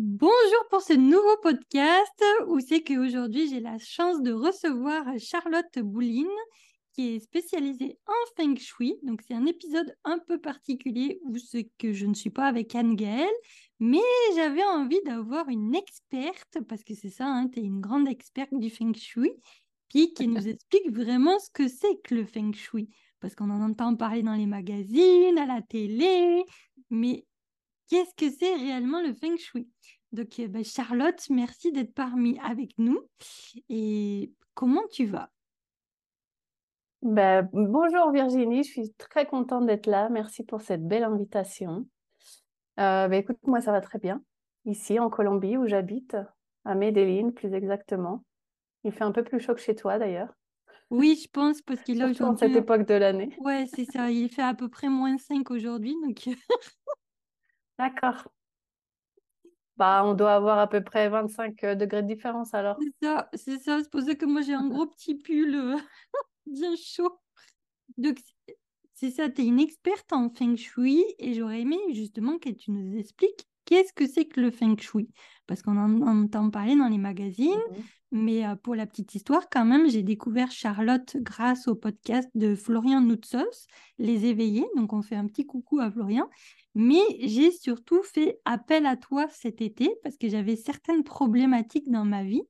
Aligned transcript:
Bonjour 0.00 0.64
pour 0.70 0.80
ce 0.80 0.92
nouveau 0.92 1.36
podcast 1.42 2.24
où 2.46 2.60
c'est 2.60 2.84
qu'aujourd'hui 2.84 3.48
j'ai 3.48 3.58
la 3.58 3.78
chance 3.78 4.22
de 4.22 4.30
recevoir 4.30 5.04
Charlotte 5.18 5.76
Bouline 5.80 6.28
qui 6.92 7.16
est 7.16 7.18
spécialisée 7.18 7.98
en 8.06 8.36
Feng 8.36 8.56
Shui. 8.56 8.94
Donc 9.02 9.22
c'est 9.26 9.34
un 9.34 9.44
épisode 9.44 9.92
un 10.04 10.20
peu 10.20 10.40
particulier 10.40 11.18
où 11.24 11.36
c'est 11.36 11.68
que 11.78 11.92
je 11.92 12.06
ne 12.06 12.14
suis 12.14 12.30
pas 12.30 12.46
avec 12.46 12.76
Anne-Gaëlle, 12.76 13.26
mais 13.80 13.98
j'avais 14.36 14.62
envie 14.62 15.02
d'avoir 15.04 15.48
une 15.48 15.74
experte, 15.74 16.58
parce 16.68 16.84
que 16.84 16.94
c'est 16.94 17.10
ça, 17.10 17.26
hein, 17.26 17.48
tu 17.48 17.58
es 17.58 17.64
une 17.64 17.80
grande 17.80 18.06
experte 18.06 18.54
du 18.54 18.70
Feng 18.70 18.94
Shui, 18.94 19.32
puis 19.88 20.14
qui 20.14 20.28
nous 20.28 20.46
explique 20.48 20.92
vraiment 20.92 21.40
ce 21.40 21.50
que 21.50 21.66
c'est 21.66 22.00
que 22.04 22.14
le 22.14 22.24
Feng 22.24 22.52
Shui. 22.52 22.88
Parce 23.18 23.34
qu'on 23.34 23.50
en 23.50 23.68
entend 23.68 23.96
parler 23.96 24.22
dans 24.22 24.36
les 24.36 24.46
magazines, 24.46 25.38
à 25.38 25.46
la 25.46 25.60
télé, 25.60 26.44
mais 26.88 27.26
qu'est-ce 27.88 28.14
que 28.14 28.30
c'est 28.30 28.54
réellement 28.54 29.00
le 29.02 29.14
Feng 29.14 29.36
Shui? 29.36 29.68
Donc, 30.12 30.38
euh, 30.38 30.48
bah, 30.48 30.62
Charlotte, 30.62 31.22
merci 31.30 31.72
d'être 31.72 31.94
parmi 31.94 32.38
avec 32.40 32.70
nous. 32.78 33.00
Et 33.68 34.32
comment 34.54 34.86
tu 34.90 35.06
vas? 35.06 35.30
Ben, 37.02 37.48
bonjour 37.52 38.10
Virginie, 38.10 38.64
je 38.64 38.70
suis 38.70 38.92
très 38.94 39.26
contente 39.26 39.66
d'être 39.66 39.86
là. 39.86 40.08
Merci 40.08 40.44
pour 40.44 40.62
cette 40.62 40.86
belle 40.86 41.04
invitation. 41.04 41.86
Euh, 42.80 43.08
ben, 43.08 43.14
écoute, 43.14 43.38
moi 43.44 43.60
ça 43.60 43.72
va 43.72 43.80
très 43.80 43.98
bien. 43.98 44.22
Ici 44.64 44.98
en 44.98 45.08
Colombie 45.08 45.56
où 45.56 45.66
j'habite, 45.66 46.16
à 46.64 46.74
Medellín 46.74 47.32
plus 47.32 47.54
exactement. 47.54 48.24
Il 48.84 48.92
fait 48.92 49.04
un 49.04 49.12
peu 49.12 49.22
plus 49.22 49.40
chaud 49.40 49.54
que 49.54 49.60
chez 49.60 49.74
toi 49.76 49.98
d'ailleurs. 49.98 50.32
Oui, 50.90 51.20
je 51.22 51.28
pense, 51.30 51.60
parce 51.62 51.82
qu'il 51.82 52.02
a 52.02 52.08
aujourd'hui. 52.08 52.48
cette 52.48 52.56
époque 52.56 52.86
de 52.86 52.94
l'année. 52.94 53.36
Ouais, 53.40 53.66
c'est 53.74 53.84
ça. 53.84 54.10
Il 54.10 54.30
fait 54.30 54.42
à 54.42 54.54
peu 54.54 54.68
près 54.68 54.88
moins 54.88 55.18
5 55.18 55.50
aujourd'hui. 55.50 55.94
Donc... 56.04 56.28
D'accord. 57.78 58.28
Bah, 59.76 60.02
on 60.04 60.14
doit 60.14 60.34
avoir 60.34 60.58
à 60.58 60.68
peu 60.68 60.82
près 60.82 61.08
25 61.08 61.62
euh, 61.62 61.74
degrés 61.76 62.02
de 62.02 62.08
différence 62.08 62.52
alors. 62.52 62.76
C'est 62.80 63.06
ça, 63.06 63.28
c'est 63.34 63.58
ça. 63.58 63.78
C'est 63.80 63.90
pour 63.90 64.00
ça 64.02 64.14
que 64.16 64.26
moi 64.26 64.42
j'ai 64.42 64.54
un 64.54 64.66
gros 64.66 64.86
petit 64.86 65.14
pull 65.14 65.54
euh, 65.54 65.76
bien 66.46 66.74
chaud. 66.76 67.20
Donc, 67.96 68.18
c'est 68.94 69.10
ça, 69.10 69.28
tu 69.28 69.42
es 69.42 69.46
une 69.46 69.60
experte 69.60 70.12
en 70.12 70.30
feng 70.30 70.56
shui 70.56 71.04
et 71.18 71.34
j'aurais 71.34 71.60
aimé 71.60 71.78
justement 71.92 72.38
que 72.38 72.50
tu 72.50 72.72
nous 72.72 72.98
expliques 72.98 73.48
qu'est-ce 73.64 73.92
que 73.92 74.06
c'est 74.06 74.24
que 74.24 74.40
le 74.40 74.50
feng 74.50 74.76
shui? 74.76 75.10
Parce 75.46 75.62
qu'on 75.62 75.76
en 75.76 76.02
entend 76.02 76.50
parler 76.50 76.74
dans 76.74 76.88
les 76.88 76.98
magazines, 76.98 77.54
mmh 77.70 77.82
mais 78.10 78.46
euh, 78.46 78.56
pour 78.56 78.74
la 78.74 78.86
petite 78.86 79.14
histoire, 79.14 79.48
quand 79.50 79.64
même, 79.64 79.88
j'ai 79.88 80.02
découvert 80.02 80.50
Charlotte 80.50 81.16
grâce 81.18 81.68
au 81.68 81.74
podcast 81.74 82.28
de 82.34 82.54
Florian 82.54 83.00
Noutsos, 83.00 83.66
Les 83.98 84.26
Éveillés. 84.26 84.66
Donc, 84.76 84.92
on 84.92 85.02
fait 85.02 85.16
un 85.16 85.26
petit 85.26 85.46
coucou 85.46 85.80
à 85.80 85.90
Florian. 85.90 86.28
Mais 86.74 87.02
j'ai 87.20 87.50
surtout 87.50 88.02
fait 88.02 88.40
appel 88.44 88.86
à 88.86 88.96
toi 88.96 89.26
cet 89.30 89.60
été 89.60 89.90
parce 90.02 90.16
que 90.16 90.28
j'avais 90.28 90.56
certaines 90.56 91.04
problématiques 91.04 91.90
dans 91.90 92.04
ma 92.04 92.24
vie. 92.24 92.42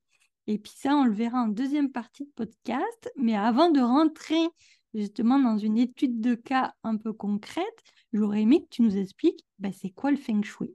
Et 0.46 0.58
puis 0.58 0.72
ça, 0.74 0.94
on 0.94 1.04
le 1.04 1.12
verra 1.12 1.42
en 1.42 1.48
deuxième 1.48 1.90
partie 1.90 2.24
de 2.24 2.30
podcast. 2.34 3.10
Mais 3.16 3.36
avant 3.36 3.70
de 3.70 3.80
rentrer 3.80 4.48
justement 4.94 5.38
dans 5.38 5.58
une 5.58 5.78
étude 5.78 6.20
de 6.20 6.34
cas 6.34 6.74
un 6.82 6.96
peu 6.96 7.12
concrète, 7.12 7.82
j'aurais 8.12 8.42
aimé 8.42 8.62
que 8.62 8.68
tu 8.70 8.82
nous 8.82 8.96
expliques 8.96 9.44
bah, 9.58 9.70
c'est 9.72 9.90
quoi 9.90 10.10
le 10.10 10.16
feng 10.16 10.42
shui? 10.42 10.74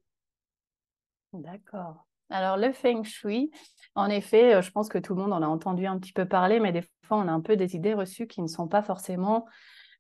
D'accord. 1.34 2.06
Alors, 2.30 2.58
le 2.58 2.72
feng 2.72 3.04
shui, 3.04 3.52
en 3.96 4.10
effet, 4.10 4.56
euh, 4.56 4.62
je 4.62 4.72
pense 4.72 4.90
que 4.90 4.98
tout 4.98 5.14
le 5.16 5.22
monde 5.22 5.34
en 5.34 5.42
a 5.42 5.48
entendu 5.48 5.86
un 5.86 6.00
petit 6.00 6.14
peu 6.14 6.26
parler, 6.26 6.60
mais 6.60 6.72
des 6.72 6.82
fois, 7.06 7.18
on 7.18 7.28
a 7.28 7.32
un 7.32 7.42
peu 7.42 7.56
des 7.56 7.76
idées 7.76 7.94
reçues 7.94 8.28
qui 8.28 8.42
ne 8.42 8.48
sont 8.48 8.68
pas 8.68 8.82
forcément 8.82 9.46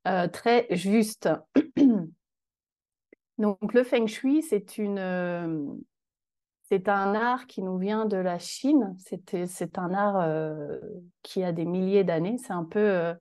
euh, 0.08 0.28
très 0.28 0.68
justes. 0.72 1.30
Donc, 3.38 3.74
le 3.74 3.84
feng 3.84 4.08
shui, 4.08 4.42
c'est 4.42 4.78
une. 4.78 5.00
Euh, 5.00 5.66
c'est 6.70 6.90
un 6.90 7.14
art 7.14 7.46
qui 7.46 7.62
nous 7.62 7.78
vient 7.78 8.06
de 8.06 8.18
la 8.18 8.40
Chine. 8.40 8.96
C'est 8.98 9.78
un 9.78 9.94
art 9.94 10.26
qui 11.22 11.44
a 11.44 11.52
des 11.52 11.66
milliers 11.66 12.04
d'années. 12.04 12.38
C'est 12.40 12.54
un 12.54 12.64
peu 12.64 13.14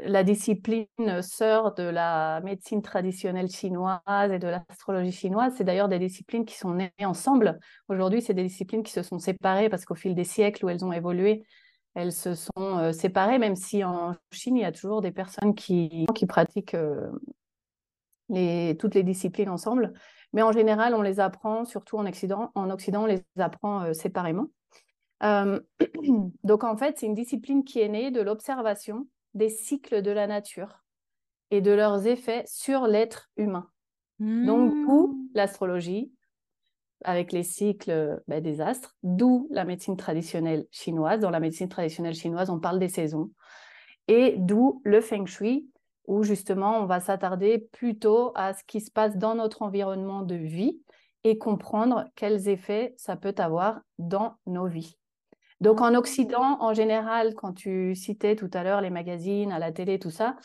la 0.00 0.22
discipline 0.22 0.86
sœur 1.22 1.74
de 1.74 1.82
la 1.82 2.40
médecine 2.42 2.82
traditionnelle 2.82 3.48
chinoise 3.48 4.30
et 4.30 4.38
de 4.38 4.48
l'astrologie 4.48 5.12
chinoise. 5.12 5.54
C'est 5.56 5.64
d'ailleurs 5.64 5.88
des 5.88 5.98
disciplines 5.98 6.44
qui 6.44 6.56
sont 6.56 6.74
nées 6.74 6.92
ensemble. 7.00 7.58
Aujourd'hui, 7.88 8.22
c'est 8.22 8.34
des 8.34 8.44
disciplines 8.44 8.82
qui 8.82 8.92
se 8.92 9.02
sont 9.02 9.18
séparées 9.18 9.68
parce 9.68 9.84
qu'au 9.84 9.94
fil 9.94 10.14
des 10.14 10.24
siècles 10.24 10.64
où 10.64 10.68
elles 10.68 10.84
ont 10.84 10.92
évolué, 10.92 11.44
elles 11.94 12.12
se 12.12 12.34
sont 12.34 12.50
euh, 12.58 12.92
séparées, 12.92 13.38
même 13.38 13.56
si 13.56 13.82
en 13.82 14.14
Chine, 14.30 14.56
il 14.56 14.62
y 14.62 14.64
a 14.64 14.72
toujours 14.72 15.02
des 15.02 15.10
personnes 15.10 15.54
qui, 15.54 16.06
pratiquent 16.28 16.74
euh, 16.74 17.10
toutes 18.74 18.94
les 18.94 19.02
disciplines 19.02 19.50
ensemble. 19.50 19.92
Mais 20.32 20.42
en 20.42 20.52
général, 20.52 20.94
on 20.94 21.02
les 21.02 21.18
apprend, 21.18 21.64
surtout 21.64 21.96
en 21.96 22.06
Occident, 22.06 22.52
en 22.54 22.70
Occident 22.70 23.02
on 23.02 23.06
les 23.06 23.24
apprend 23.38 23.82
euh, 23.82 23.92
séparément. 23.94 24.46
donc 26.44 26.62
en 26.62 26.76
fait, 26.76 26.98
c'est 26.98 27.06
une 27.06 27.14
discipline 27.14 27.64
qui 27.64 27.80
est 27.80 27.88
née 27.88 28.12
de 28.12 28.20
l'observation 28.20 29.08
des 29.38 29.48
cycles 29.48 30.02
de 30.02 30.10
la 30.10 30.26
nature 30.26 30.84
et 31.50 31.60
de 31.60 31.70
leurs 31.70 32.06
effets 32.06 32.44
sur 32.46 32.86
l'être 32.86 33.30
humain. 33.36 33.70
Donc, 34.20 34.72
d'où 34.72 35.08
mmh. 35.08 35.28
l'astrologie, 35.34 36.12
avec 37.04 37.32
les 37.32 37.44
cycles 37.44 38.20
ben, 38.26 38.42
des 38.42 38.60
astres, 38.60 38.96
d'où 39.02 39.48
la 39.50 39.64
médecine 39.64 39.96
traditionnelle 39.96 40.66
chinoise. 40.70 41.20
Dans 41.20 41.30
la 41.30 41.40
médecine 41.40 41.68
traditionnelle 41.68 42.14
chinoise, 42.14 42.50
on 42.50 42.58
parle 42.58 42.80
des 42.80 42.88
saisons. 42.88 43.30
Et 44.08 44.34
d'où 44.36 44.80
le 44.84 45.00
feng 45.00 45.26
shui, 45.26 45.70
où 46.06 46.22
justement, 46.22 46.78
on 46.78 46.86
va 46.86 47.00
s'attarder 47.00 47.68
plutôt 47.72 48.32
à 48.34 48.54
ce 48.54 48.64
qui 48.64 48.80
se 48.80 48.90
passe 48.90 49.16
dans 49.16 49.34
notre 49.34 49.62
environnement 49.62 50.22
de 50.22 50.34
vie 50.34 50.80
et 51.22 51.38
comprendre 51.38 52.04
quels 52.16 52.48
effets 52.48 52.94
ça 52.96 53.16
peut 53.16 53.34
avoir 53.38 53.80
dans 53.98 54.34
nos 54.46 54.66
vies. 54.66 54.96
Donc 55.60 55.80
en 55.80 55.94
Occident, 55.94 56.58
en 56.60 56.72
général, 56.72 57.34
quand 57.34 57.52
tu 57.52 57.94
citais 57.94 58.36
tout 58.36 58.50
à 58.52 58.62
l'heure 58.62 58.80
les 58.80 58.90
magazines, 58.90 59.50
à 59.50 59.58
la 59.58 59.72
télé, 59.72 59.98
tout 59.98 60.10
ça, 60.10 60.36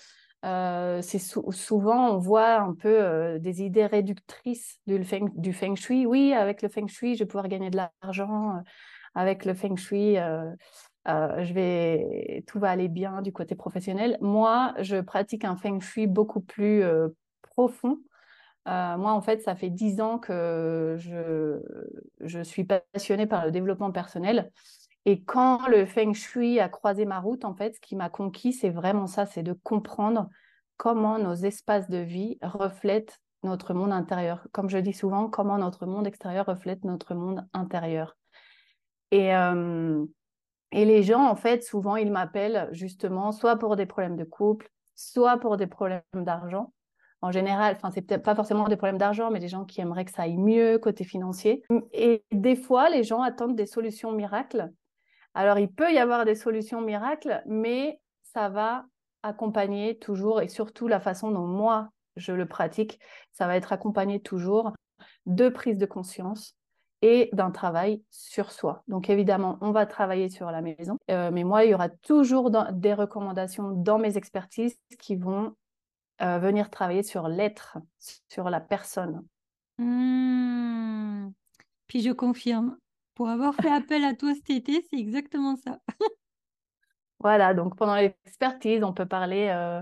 euh, 0.44 1.02
c'est 1.02 1.20
souvent 1.20 2.10
on 2.10 2.18
voit 2.18 2.56
un 2.56 2.74
peu 2.74 3.02
euh, 3.02 3.40
des 3.40 3.62
idées 3.62 3.86
réductrices 3.86 4.80
du 4.88 5.04
feng, 5.04 5.30
du 5.36 5.54
feng 5.54 5.76
shui. 5.76 6.06
Oui, 6.06 6.34
avec 6.34 6.62
le 6.62 6.68
feng 6.68 6.88
shui, 6.88 7.16
je 7.16 7.20
vais 7.20 7.26
pouvoir 7.28 7.48
gagner 7.48 7.70
de 7.70 7.78
l'argent. 7.78 8.58
Euh, 8.58 8.62
avec 9.16 9.46
le 9.46 9.54
feng 9.54 9.76
shui, 9.76 10.16
je 11.06 11.54
vais, 11.54 12.44
tout 12.48 12.60
va 12.60 12.72
aller 12.72 12.88
bien 12.88 13.22
du 13.22 13.32
côté 13.32 13.54
professionnel. 13.54 14.18
Moi, 14.22 14.74
je 14.80 15.00
pratique 15.02 15.46
un 15.46 15.56
feng 15.56 15.80
shui 15.80 16.08
beaucoup 16.08 16.42
plus 16.42 16.84
profond. 17.44 18.00
moi, 18.66 19.12
en 19.12 19.22
fait, 19.22 19.44
ça 19.44 19.56
fait 19.56 19.70
dix 19.70 20.02
ans 20.02 20.18
que 20.18 20.96
je, 20.98 21.60
je 22.22 22.42
suis 22.42 22.64
passionnée 22.64 23.28
par 23.28 23.46
le 23.46 23.52
développement 23.52 23.92
personnel. 23.92 24.50
Et 25.06 25.22
quand 25.24 25.68
le 25.68 25.86
feng 25.86 26.14
shui 26.14 26.60
a 26.60 26.70
croisé 26.70 27.06
ma 27.06 27.20
route, 27.20 27.44
en 27.46 27.54
fait, 27.54 27.76
ce 27.76 27.82
qui 27.82 27.96
m'a 27.96 28.10
conquis, 28.10 28.54
c'est 28.54 28.70
vraiment 28.70 29.08
ça, 29.08 29.26
c'est 29.26 29.44
de 29.44 29.54
comprendre 29.54 30.30
comment 30.78 31.20
nos 31.20 31.34
espaces 31.34 31.90
de 31.90 31.98
vie 31.98 32.38
reflètent 32.42 33.20
notre 33.44 33.74
monde 33.74 33.92
intérieur. 33.92 34.48
Comme 34.54 34.70
je 34.70 34.78
dis 34.78 34.94
souvent, 34.94 35.30
comment 35.30 35.58
notre 35.58 35.86
monde 35.86 36.08
extérieur 36.08 36.46
reflète 36.46 36.86
notre 36.86 37.16
monde 37.16 37.46
intérieur. 37.54 38.16
Et, 39.12 39.36
euh, 39.36 40.06
et 40.72 40.86
les 40.86 41.04
gens, 41.04 41.28
en 41.28 41.36
fait, 41.36 41.64
souvent, 41.64 41.98
ils 41.98 42.12
m'appellent 42.12 42.70
justement 42.72 43.32
soit 43.32 43.58
pour 43.58 43.76
des 43.76 43.86
problèmes 43.86 44.16
de 44.16 44.24
couple, 44.24 44.70
soit 44.96 45.38
pour 45.38 45.58
des 45.58 45.68
problèmes 45.68 46.02
d'argent. 46.14 46.74
En 47.22 47.32
général, 47.32 47.76
enfin, 47.76 47.92
c'est 47.92 48.02
peut-être 48.02 48.24
pas 48.24 48.36
forcément 48.36 48.68
des 48.68 48.76
problèmes 48.76 48.98
d'argent, 48.98 49.32
mais 49.32 49.40
des 49.40 49.48
gens 49.48 49.66
qui 49.66 49.82
aimeraient 49.82 50.06
que 50.06 50.12
ça 50.12 50.24
aille 50.24 50.38
mieux 50.38 50.78
côté 50.78 51.04
financier. 51.04 51.64
Et 51.94 52.24
des 52.32 52.56
fois, 52.56 52.90
les 52.90 53.04
gens 53.04 53.22
attendent 53.22 53.56
des 53.56 53.66
solutions 53.66 54.12
miracles 54.12 54.72
alors, 55.34 55.60
il 55.60 55.72
peut 55.72 55.92
y 55.92 55.98
avoir 55.98 56.26
des 56.26 56.36
solutions 56.36 56.82
miracles, 56.82 57.42
mais 57.46 58.00
ça 58.22 58.50
va 58.50 58.86
accompagner 59.24 59.98
toujours, 59.98 60.42
et 60.42 60.48
surtout 60.48 60.88
la 60.88 61.00
façon 61.00 61.32
dont 61.32 61.48
moi 61.48 61.90
je 62.16 62.32
le 62.32 62.48
pratique, 62.48 63.00
ça 63.32 63.48
va 63.48 63.56
être 63.56 63.74
accompagné 63.74 64.20
toujours 64.20 64.74
de 65.26 65.50
prise 65.50 65.78
de 65.78 65.86
conscience 65.86 66.56
et 67.02 67.30
d'un 67.34 67.52
travail 67.52 68.04
sur 68.12 68.52
soi. 68.52 68.84
Donc 68.88 69.10
évidemment, 69.10 69.58
on 69.62 69.72
va 69.72 69.86
travailler 69.86 70.30
sur 70.30 70.52
la 70.52 70.62
maison, 70.62 70.98
euh, 71.10 71.32
mais 71.32 71.44
moi, 71.44 71.66
il 71.66 71.72
y 71.72 71.74
aura 71.74 71.90
toujours 71.90 72.52
des 72.72 72.94
recommandations 72.94 73.72
dans 73.72 73.98
mes 73.98 74.18
expertises 74.18 74.78
qui 75.00 75.16
vont 75.16 75.56
euh, 76.22 76.38
venir 76.38 76.70
travailler 76.70 77.04
sur 77.04 77.28
l'être, 77.28 77.78
sur 78.30 78.50
la 78.50 78.62
personne. 78.62 79.26
Mmh. 79.80 81.30
Puis 81.88 82.02
je 82.02 82.12
confirme, 82.12 82.78
pour 83.16 83.30
avoir 83.30 83.56
fait 83.56 83.72
appel 83.72 84.04
à 84.04 84.14
toi 84.14 84.34
cet 84.34 84.50
été, 84.50 84.86
c'est 84.90 84.98
exactement 84.98 85.56
ça. 85.56 85.80
voilà, 87.20 87.54
donc 87.54 87.76
pendant 87.78 87.96
l'expertise, 87.96 88.84
on 88.84 88.94
peut 88.94 89.06
parler 89.06 89.50
euh, 89.50 89.82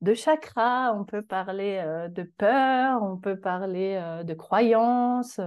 de 0.00 0.14
chakras, 0.14 0.92
on 0.94 1.04
peut 1.04 1.22
parler 1.22 1.80
euh, 1.84 2.08
de 2.08 2.22
peur, 2.22 3.02
on 3.02 3.16
peut 3.16 3.38
parler 3.38 3.98
euh, 4.00 4.24
de 4.24 4.34
croyances. 4.34 5.40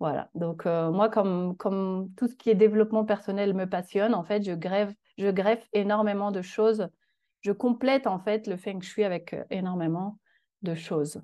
voilà, 0.00 0.30
donc 0.34 0.66
moi, 0.66 1.08
comme, 1.08 1.56
comme 1.56 2.10
tout 2.16 2.26
ce 2.28 2.36
qui 2.36 2.50
est 2.50 2.54
développement 2.54 3.04
personnel 3.04 3.54
me 3.54 3.66
passionne, 3.66 4.14
en 4.14 4.24
fait, 4.24 4.42
je, 4.42 4.52
grève, 4.52 4.92
je 5.18 5.28
greffe 5.28 5.66
énormément 5.72 6.30
de 6.30 6.42
choses. 6.42 6.88
Je 7.42 7.52
complète 7.52 8.06
en 8.06 8.18
fait 8.18 8.46
le 8.46 8.56
feng 8.56 8.80
shui 8.80 9.04
avec 9.04 9.36
énormément 9.50 10.18
de 10.62 10.74
choses. 10.74 11.20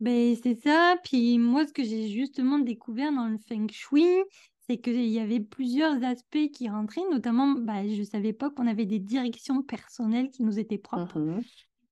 Ben, 0.00 0.36
c'est 0.42 0.60
ça. 0.60 0.96
Puis 1.04 1.38
moi, 1.38 1.66
ce 1.66 1.72
que 1.72 1.84
j'ai 1.84 2.08
justement 2.08 2.58
découvert 2.58 3.12
dans 3.12 3.28
le 3.28 3.38
feng 3.38 3.66
shui, 3.70 4.06
c'est 4.68 4.78
qu'il 4.78 5.06
y 5.06 5.20
avait 5.20 5.40
plusieurs 5.40 6.02
aspects 6.02 6.50
qui 6.52 6.68
rentraient, 6.68 7.08
notamment, 7.10 7.52
bah, 7.52 7.86
je 7.86 8.00
ne 8.00 8.04
savais 8.04 8.32
pas 8.32 8.50
qu'on 8.50 8.66
avait 8.66 8.86
des 8.86 8.98
directions 8.98 9.62
personnelles 9.62 10.30
qui 10.30 10.42
nous 10.42 10.58
étaient 10.58 10.78
propres. 10.78 11.18
Mmh 11.18 11.42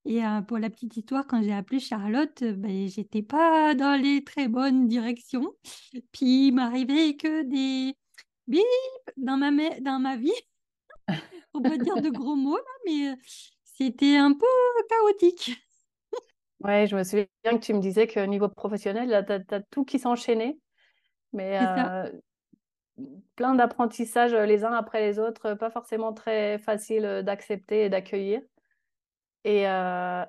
Et 0.07 0.25
euh, 0.25 0.41
pour 0.43 0.59
la 0.59 0.71
petite 0.71 0.97
histoire, 0.97 1.27
quand 1.27 1.43
j'ai 1.43 1.53
appelé 1.53 1.81
Charlotte, 1.81 2.43
ben, 2.43 2.89
j'étais 2.89 3.23
pas 3.23 3.75
dans 3.75 4.01
les 4.01 4.25
très 4.25 4.49
bonnes 4.49 4.89
directions. 4.89 5.53
Puis 6.13 6.49
il 6.49 6.53
m'arrivait 6.53 7.17
que 7.17 7.43
des 7.43 7.95
bip 8.47 8.65
dans 9.17 9.37
ma, 9.37 9.51
dans 9.81 9.99
ma 9.99 10.17
vie. 10.17 10.33
On 11.55 11.61
peut 11.61 11.79
dire 11.79 12.01
de 12.01 12.09
gros 12.09 12.37
mots, 12.37 12.57
là, 12.57 12.63
mais 12.87 13.09
euh, 13.11 13.17
c'était 13.65 14.17
un 14.17 14.33
peu 14.33 14.47
chaotique. 14.89 15.53
Ouais, 16.65 16.87
je 16.87 16.97
me 16.97 17.03
souviens 17.03 17.27
que 17.45 17.59
tu 17.59 17.75
me 17.75 17.81
disais 17.81 18.07
qu'au 18.07 18.27
niveau 18.27 18.49
professionnel, 18.49 19.25
tu 19.27 19.55
as, 19.55 19.61
tout 19.71 19.85
qui 19.85 19.99
s'enchaînait. 19.99 20.57
Mais 21.33 21.59
euh, 21.61 22.11
plein 23.37 23.55
d'apprentissages 23.55 24.35
euh, 24.35 24.45
les 24.45 24.65
uns 24.65 24.73
après 24.73 25.01
les 25.01 25.19
autres, 25.19 25.55
pas 25.55 25.71
forcément 25.71 26.13
très 26.13 26.59
facile 26.59 27.05
euh, 27.05 27.23
d'accepter 27.23 27.85
et 27.85 27.89
d'accueillir. 27.89 28.43
Et, 29.45 29.63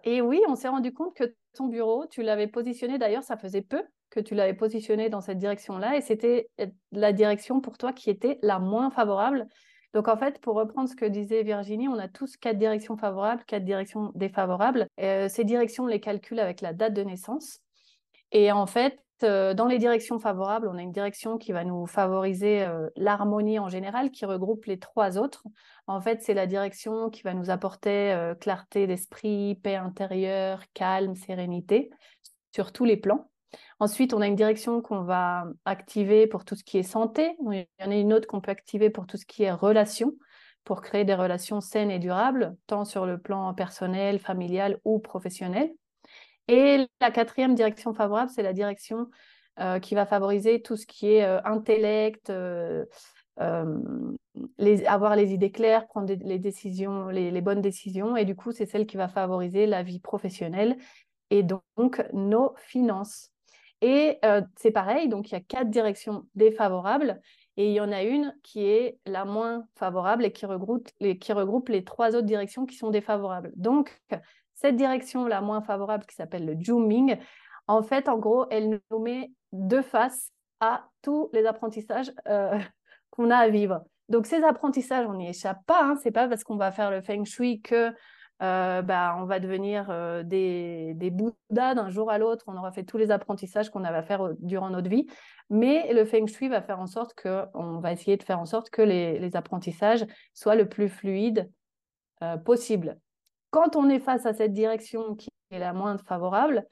et, 0.06 0.22
oui, 0.22 0.42
on 0.48 0.56
s'est 0.56 0.70
rendu 0.70 0.92
compte 0.92 1.16
que 1.16 1.36
ton 1.54 1.68
bureau, 1.68 2.08
tu 2.08 2.24
l'avais 2.24 2.48
positionné, 2.48 2.98
d'ailleurs, 2.98 3.22
ça 3.22 3.38
faisait 3.38 3.62
peu 3.62 3.84
que 4.10 4.20
tu 4.20 4.34
l'avais 4.34 4.56
positionné 4.56 5.10
dans 5.10 5.22
cette 5.22 5.38
direction-là, 5.38 5.98
et 5.98 6.02
c'était 6.02 6.50
la 6.92 7.14
direction 7.14 7.62
pour 7.62 7.78
toi 7.78 7.94
qui 7.94 8.10
était 8.10 8.40
la 8.42 8.58
moins 8.58 8.90
favorable. 8.90 9.48
Donc 9.94 10.08
en 10.08 10.18
fait, 10.18 10.40
pour 10.42 10.56
reprendre 10.56 10.90
ce 10.90 10.96
que 10.96 11.06
disait 11.06 11.44
Virginie, 11.44 11.88
on 11.88 12.00
a 12.00 12.08
tous 12.08 12.36
quatre 12.38 12.58
directions 12.58 12.98
favorables, 12.98 13.44
quatre 13.46 13.64
directions 13.64 14.12
défavorables. 14.16 14.88
Euh, 15.00 15.30
ces 15.30 15.44
directions, 15.44 15.84
on 15.84 15.88
les 15.88 16.00
calcule 16.00 16.40
avec 16.40 16.62
la 16.62 16.74
date 16.74 16.94
de 16.94 17.04
naissance. 17.04 17.60
Et 18.32 18.52
en 18.52 18.66
fait, 18.66 19.00
euh, 19.22 19.54
dans 19.54 19.68
les 19.68 19.78
directions 19.78 20.18
favorables, 20.18 20.68
on 20.68 20.78
a 20.78 20.82
une 20.82 20.92
direction 20.92 21.38
qui 21.38 21.52
va 21.52 21.64
nous 21.64 21.86
favoriser 21.86 22.64
euh, 22.64 22.90
l'harmonie 22.96 23.60
en 23.60 23.70
général, 23.70 24.10
qui 24.10 24.26
regroupe 24.26 24.66
les 24.66 24.80
trois 24.80 25.20
autres. 25.20 25.44
En 25.86 26.02
fait, 26.02 26.24
c'est 26.24 26.34
la 26.34 26.48
direction 26.48 27.12
qui 27.12 27.22
va 27.22 27.36
nous 27.36 27.52
apporter 27.52 28.34
clarté 28.42 28.88
d'esprit, 28.88 29.60
paix 29.62 29.76
intérieure, 29.76 30.64
calme, 30.74 31.16
sérénité 31.16 31.92
sur 32.52 32.72
tous 32.72 32.86
les 32.86 32.98
plans. 32.98 33.30
Ensuite, 33.80 34.14
on 34.14 34.22
a 34.22 34.28
une 34.28 34.36
direction 34.36 34.82
qu'on 34.82 35.02
va 35.02 35.46
activer 35.66 36.28
pour 36.28 36.46
tout 36.46 36.56
ce 36.56 36.64
qui 36.64 36.78
est 36.78 36.84
santé. 36.84 37.36
Il 37.52 37.68
y 37.80 37.84
en 37.84 37.92
a 37.92 37.96
une 37.96 38.14
autre 38.14 38.28
qu'on 38.28 38.42
peut 38.42 38.52
activer 38.52 38.90
pour 38.90 39.08
tout 39.08 39.18
ce 39.18 39.26
qui 39.26 39.44
est 39.44 39.52
relation, 39.52 40.14
pour 40.64 40.82
créer 40.82 41.04
des 41.06 41.16
relations 41.16 41.62
saines 41.62 41.92
et 41.92 42.00
durables, 42.00 42.56
tant 42.68 42.86
sur 42.86 43.06
le 43.06 43.18
plan 43.18 43.54
personnel, 43.54 44.20
familial 44.20 44.80
ou 44.86 45.00
professionnel. 45.00 45.72
Et 46.48 46.88
la 47.00 47.12
quatrième 47.12 47.56
direction 47.56 47.94
favorable, 47.94 48.30
c'est 48.34 48.44
la 48.44 48.54
direction 48.54 49.08
euh, 49.60 49.80
qui 49.80 49.96
va 49.96 50.06
favoriser 50.06 50.62
tout 50.62 50.76
ce 50.76 50.86
qui 50.86 51.14
est 51.14 51.24
euh, 51.24 51.40
intellect, 51.46 52.30
euh, 52.32 52.86
avoir 53.38 55.16
les 55.16 55.34
idées 55.34 55.52
claires, 55.52 55.88
prendre 55.88 56.12
les 56.14 56.40
décisions, 56.40 57.10
les, 57.10 57.42
bonnes 57.42 57.62
décisions. 57.62 58.18
Et 58.18 58.26
du 58.26 58.36
coup, 58.36 58.52
c'est 58.52 58.66
celle 58.66 58.86
qui 58.86 58.98
va 58.98 59.08
favoriser 59.08 59.66
la 59.66 59.84
vie 59.84 60.00
professionnelle 60.00 60.78
et 61.30 61.44
donc 61.44 62.04
nos 62.14 62.54
finances. 62.58 63.33
Et 63.84 64.18
euh, 64.24 64.42
c'est 64.56 64.72
pareil, 64.72 65.10
donc 65.10 65.30
il 65.30 65.34
y 65.34 65.36
a 65.36 65.42
quatre 65.42 65.70
directions 65.70 66.26
défavorables 66.36 67.20
et 67.58 67.68
il 67.68 67.74
y 67.74 67.82
en 67.82 67.92
a 67.92 68.02
une 68.02 68.34
qui 68.42 68.66
est 68.66 68.98
la 69.06 69.26
moins 69.26 69.66
favorable 69.76 70.24
et 70.24 70.32
qui 70.32 70.46
regroupe 70.46 70.88
les, 71.02 71.18
qui 71.18 71.34
regroupe 71.34 71.68
les 71.68 71.84
trois 71.84 72.16
autres 72.16 72.26
directions 72.26 72.66
qui 72.66 72.78
sont 72.78 72.92
défavorables. 72.92 73.52
Donc, 73.58 74.02
cette 74.54 74.78
direction 74.78 75.26
la 75.26 75.42
moins 75.42 75.62
favorable 75.62 76.06
qui 76.06 76.16
s'appelle 76.16 76.46
le 76.46 76.56
Zooming, 76.64 77.18
en 77.68 77.84
fait, 77.84 78.08
en 78.08 78.18
gros, 78.18 78.46
elle 78.52 78.80
nous 78.90 79.00
met 79.00 79.34
de 79.52 79.82
face 79.82 80.32
à 80.62 80.88
tous 81.02 81.30
les 81.34 81.46
apprentissages 81.46 82.14
euh, 82.30 82.58
qu'on 83.10 83.32
a 83.32 83.36
à 83.36 83.50
vivre. 83.50 83.84
Donc, 84.08 84.28
ces 84.28 84.46
apprentissages, 84.46 85.06
on 85.08 85.16
n'y 85.16 85.28
échappe 85.28 85.60
pas. 85.66 85.84
Hein. 85.84 85.98
C'est 86.02 86.12
pas 86.12 86.30
parce 86.30 86.46
qu'on 86.46 86.56
va 86.56 86.72
faire 86.72 86.90
le 86.90 87.02
feng 87.02 87.26
shui 87.26 87.60
que 87.60 87.94
euh, 88.44 88.82
bah, 88.82 89.16
on 89.20 89.26
va 89.26 89.40
devenir 89.40 89.88
euh, 89.90 90.22
des, 90.24 90.94
Bouddhas 91.12 91.76
d'un 91.76 91.90
jour 91.90 92.12
à 92.12 92.18
l'autre. 92.18 92.44
On 92.48 92.58
aura 92.58 92.72
fait 92.74 92.84
tous 92.84 92.98
les 92.98 93.10
apprentissages 93.10 93.70
qu'on 93.70 93.86
avait 93.86 94.00
à 94.00 94.04
faire 94.04 94.26
euh, 94.26 94.34
durant 94.40 94.70
notre 94.70 94.90
vie. 94.90 95.08
Mais 95.50 95.92
le 95.94 96.04
Feng 96.04 96.28
Shui 96.28 96.50
va 96.50 96.62
faire 96.62 96.80
en 96.80 96.88
sorte 96.88 97.14
que, 97.14 97.46
on 97.54 97.80
va 97.80 97.94
essayer 97.94 98.18
de 98.18 98.24
faire 98.24 98.40
en 98.40 98.46
sorte 98.46 98.70
que 98.70 98.82
les, 98.82 99.36
apprentissages 99.36 100.06
soient 100.34 100.56
le 100.56 100.68
plus 100.68 100.90
fluides 100.90 101.50
possible. 102.46 102.98
Quand 103.50 103.76
on 103.76 103.90
est 103.90 104.00
face 104.00 104.26
à 104.26 104.34
cette 104.34 104.54
direction 104.54 105.14
qui 105.16 105.28
est 105.52 105.60
la 105.60 105.74
moins 105.74 105.98
favorable, 105.98 106.66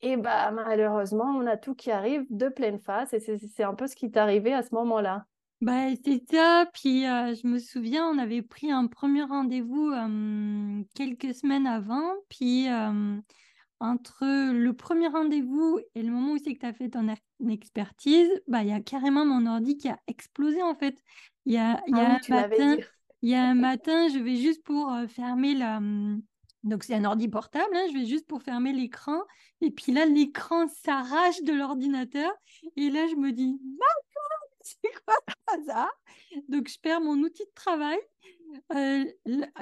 et 0.00 0.16
bah, 0.16 0.50
malheureusement, 0.50 1.26
on 1.26 1.46
a 1.46 1.56
tout 1.56 1.76
qui 1.76 1.92
arrive 1.92 2.24
de 2.30 2.48
pleine 2.48 2.80
face. 2.80 3.12
Et 3.12 3.20
c'est 3.20 3.62
un 3.62 3.74
peu 3.74 3.86
ce 3.86 3.94
qui 3.94 4.10
t'est 4.10 4.18
arrivé 4.18 4.52
à 4.52 4.62
ce 4.62 4.74
moment-là. 4.74 5.24
Bah, 5.60 5.88
c'est 6.04 6.22
ça. 6.30 6.66
Puis 6.72 7.02
je 7.02 7.46
me 7.46 7.58
souviens, 7.58 8.08
on 8.08 8.18
avait 8.18 8.42
pris 8.42 8.70
un 8.70 8.86
premier 8.86 9.22
rendez-vous 9.22 9.92
quelques 10.94 11.34
semaines 11.34 11.66
avant. 11.66 12.12
Puis 12.28 12.68
entre 13.80 14.52
le 14.52 14.72
premier 14.72 15.08
rendez-vous 15.08 15.80
et 15.94 16.02
le 16.02 16.10
moment 16.10 16.32
où 16.32 16.38
c'est 16.38 16.54
que 16.54 16.60
tu 16.60 16.66
as 16.66 16.72
fait 16.72 16.90
ton 16.90 17.08
expertise, 17.48 18.28
bah, 18.48 18.62
il 18.62 18.68
y 18.68 18.72
a 18.72 18.80
carrément 18.80 19.24
mon 19.24 19.46
ordi 19.46 19.76
qui 19.76 19.88
a 19.88 19.98
explosé 20.06 20.62
en 20.62 20.74
fait. 20.74 20.96
Il 21.46 21.52
y 21.54 21.58
a, 21.58 21.82
y 21.86 21.94
a 21.94 22.18
ah 22.18 22.18
un 22.30 22.34
matin, 22.34 22.76
il 23.22 23.30
y 23.30 23.34
a 23.34 23.44
un 23.44 23.54
matin, 23.54 24.08
je 24.08 24.18
vais 24.18 24.36
juste 24.36 24.62
pour 24.64 24.92
fermer 25.08 25.54
la. 25.54 25.80
Donc 26.64 26.82
c'est 26.82 26.94
un 26.94 27.04
ordi 27.04 27.28
portable, 27.28 27.74
hein, 27.74 27.84
je 27.92 27.98
vais 27.98 28.06
juste 28.06 28.26
pour 28.26 28.42
fermer 28.42 28.72
l'écran. 28.72 29.20
Et 29.60 29.70
puis 29.70 29.92
là, 29.92 30.06
l'écran 30.06 30.66
s'arrache 30.68 31.42
de 31.42 31.52
l'ordinateur. 31.52 32.30
Et 32.76 32.90
là, 32.90 33.06
je 33.08 33.14
me 33.14 33.32
dis, 33.32 33.60
c'est 34.82 34.92
quoi 35.04 35.14
ça 35.66 35.90
Donc, 36.48 36.68
je 36.68 36.78
perds 36.80 37.00
mon 37.00 37.16
outil 37.18 37.44
de 37.44 37.52
travail. 37.54 37.98
Euh, 38.74 39.04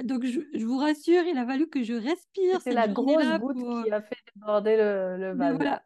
donc, 0.05 0.25
je, 0.25 0.65
vous 0.65 0.79
rassure, 0.79 1.25
il 1.25 1.37
a 1.39 1.47
fallu 1.47 1.69
que 1.69 1.83
je 1.83 1.95
respire. 1.95 2.61
C'est 2.63 2.73
la 2.73 2.89
grosse 2.89 3.27
goutte 3.41 3.85
qui 3.85 3.91
a 3.91 4.01
fait 4.01 4.17
déborder 4.35 4.77
le, 4.77 5.35
vase. 5.35 5.57
Voilà, 5.57 5.83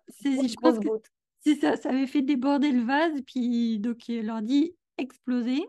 c'est 1.42 1.54
ça, 1.54 1.76
ça 1.76 1.88
avait 1.88 2.06
fait 2.06 2.22
déborder 2.22 2.70
le 2.70 2.82
vase, 2.82 3.20
puis 3.26 3.78
donc 3.78 3.98
l'ordi 4.08 4.76
explosé. 4.98 5.66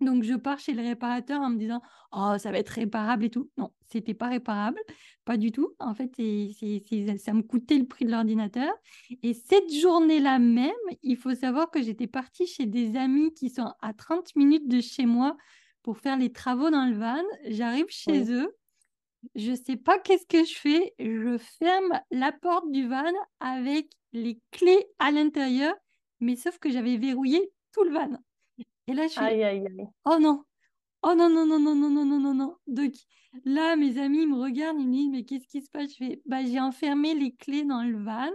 Donc, 0.00 0.22
je 0.22 0.34
pars 0.34 0.58
chez 0.58 0.74
le 0.74 0.82
réparateur 0.82 1.40
en 1.40 1.50
me 1.50 1.58
disant 1.58 1.80
Oh, 2.12 2.34
ça 2.38 2.50
va 2.52 2.58
être 2.58 2.68
réparable 2.70 3.24
et 3.24 3.30
tout. 3.30 3.50
Non, 3.56 3.72
c'était 3.86 4.14
pas 4.14 4.28
réparable, 4.28 4.78
pas 5.24 5.36
du 5.36 5.50
tout. 5.50 5.74
En 5.78 5.94
fait, 5.94 6.10
ça 7.18 7.32
me 7.32 7.42
coûtait 7.42 7.78
le 7.78 7.86
prix 7.86 8.04
de 8.04 8.10
l'ordinateur. 8.10 8.72
Et 9.22 9.34
cette 9.34 9.72
journée-là 9.72 10.38
même, 10.38 10.70
il 11.02 11.16
faut 11.16 11.34
savoir 11.34 11.70
que 11.70 11.82
j'étais 11.82 12.06
partie 12.06 12.46
chez 12.46 12.66
des 12.66 12.96
amis 12.96 13.32
qui 13.34 13.50
sont 13.50 13.72
à 13.80 13.92
30 13.92 14.36
minutes 14.36 14.68
de 14.68 14.80
chez 14.80 15.06
moi 15.06 15.36
pour 15.82 15.98
faire 15.98 16.16
les 16.16 16.32
travaux 16.32 16.70
dans 16.70 16.86
le 16.86 16.96
van. 16.96 17.22
J'arrive 17.46 17.86
chez 17.88 18.32
eux. 18.32 18.54
Je 19.34 19.52
sais 19.52 19.76
pas 19.76 19.98
qu'est-ce 19.98 20.26
que 20.26 20.44
je 20.44 20.54
fais. 20.54 20.94
Je 20.98 21.38
ferme 21.38 22.00
la 22.10 22.32
porte 22.32 22.70
du 22.70 22.86
van 22.86 23.12
avec 23.40 23.88
les 24.12 24.40
clés 24.52 24.86
à 24.98 25.10
l'intérieur, 25.10 25.74
mais 26.20 26.36
sauf 26.36 26.58
que 26.58 26.70
j'avais 26.70 26.96
verrouillé 26.96 27.52
tout 27.72 27.84
le 27.84 27.92
van. 27.92 28.18
Et 28.88 28.94
là, 28.94 29.06
je 29.06 29.12
suis, 29.12 29.20
aïe, 29.20 29.44
aïe, 29.44 29.66
aïe. 29.66 29.86
oh 30.06 30.18
non, 30.18 30.44
oh 31.02 31.14
non, 31.14 31.28
non, 31.28 31.46
non, 31.46 31.60
non, 31.60 31.74
non, 31.74 31.90
non, 31.90 32.04
non, 32.04 32.20
non, 32.20 32.34
non. 32.34 32.56
Donc 32.66 32.94
là, 33.44 33.76
mes 33.76 33.98
amis 33.98 34.26
me 34.26 34.36
regardent, 34.36 34.80
ils 34.80 34.88
me 34.88 34.92
disent, 34.92 35.10
mais 35.10 35.24
qu'est-ce 35.24 35.46
qui 35.46 35.62
se 35.62 35.70
passe 35.70 35.92
Je 35.92 35.96
fais, 35.96 36.22
bah, 36.26 36.44
j'ai 36.44 36.58
enfermé 36.58 37.14
les 37.14 37.34
clés 37.34 37.64
dans 37.64 37.82
le 37.82 38.02
van 38.02 38.30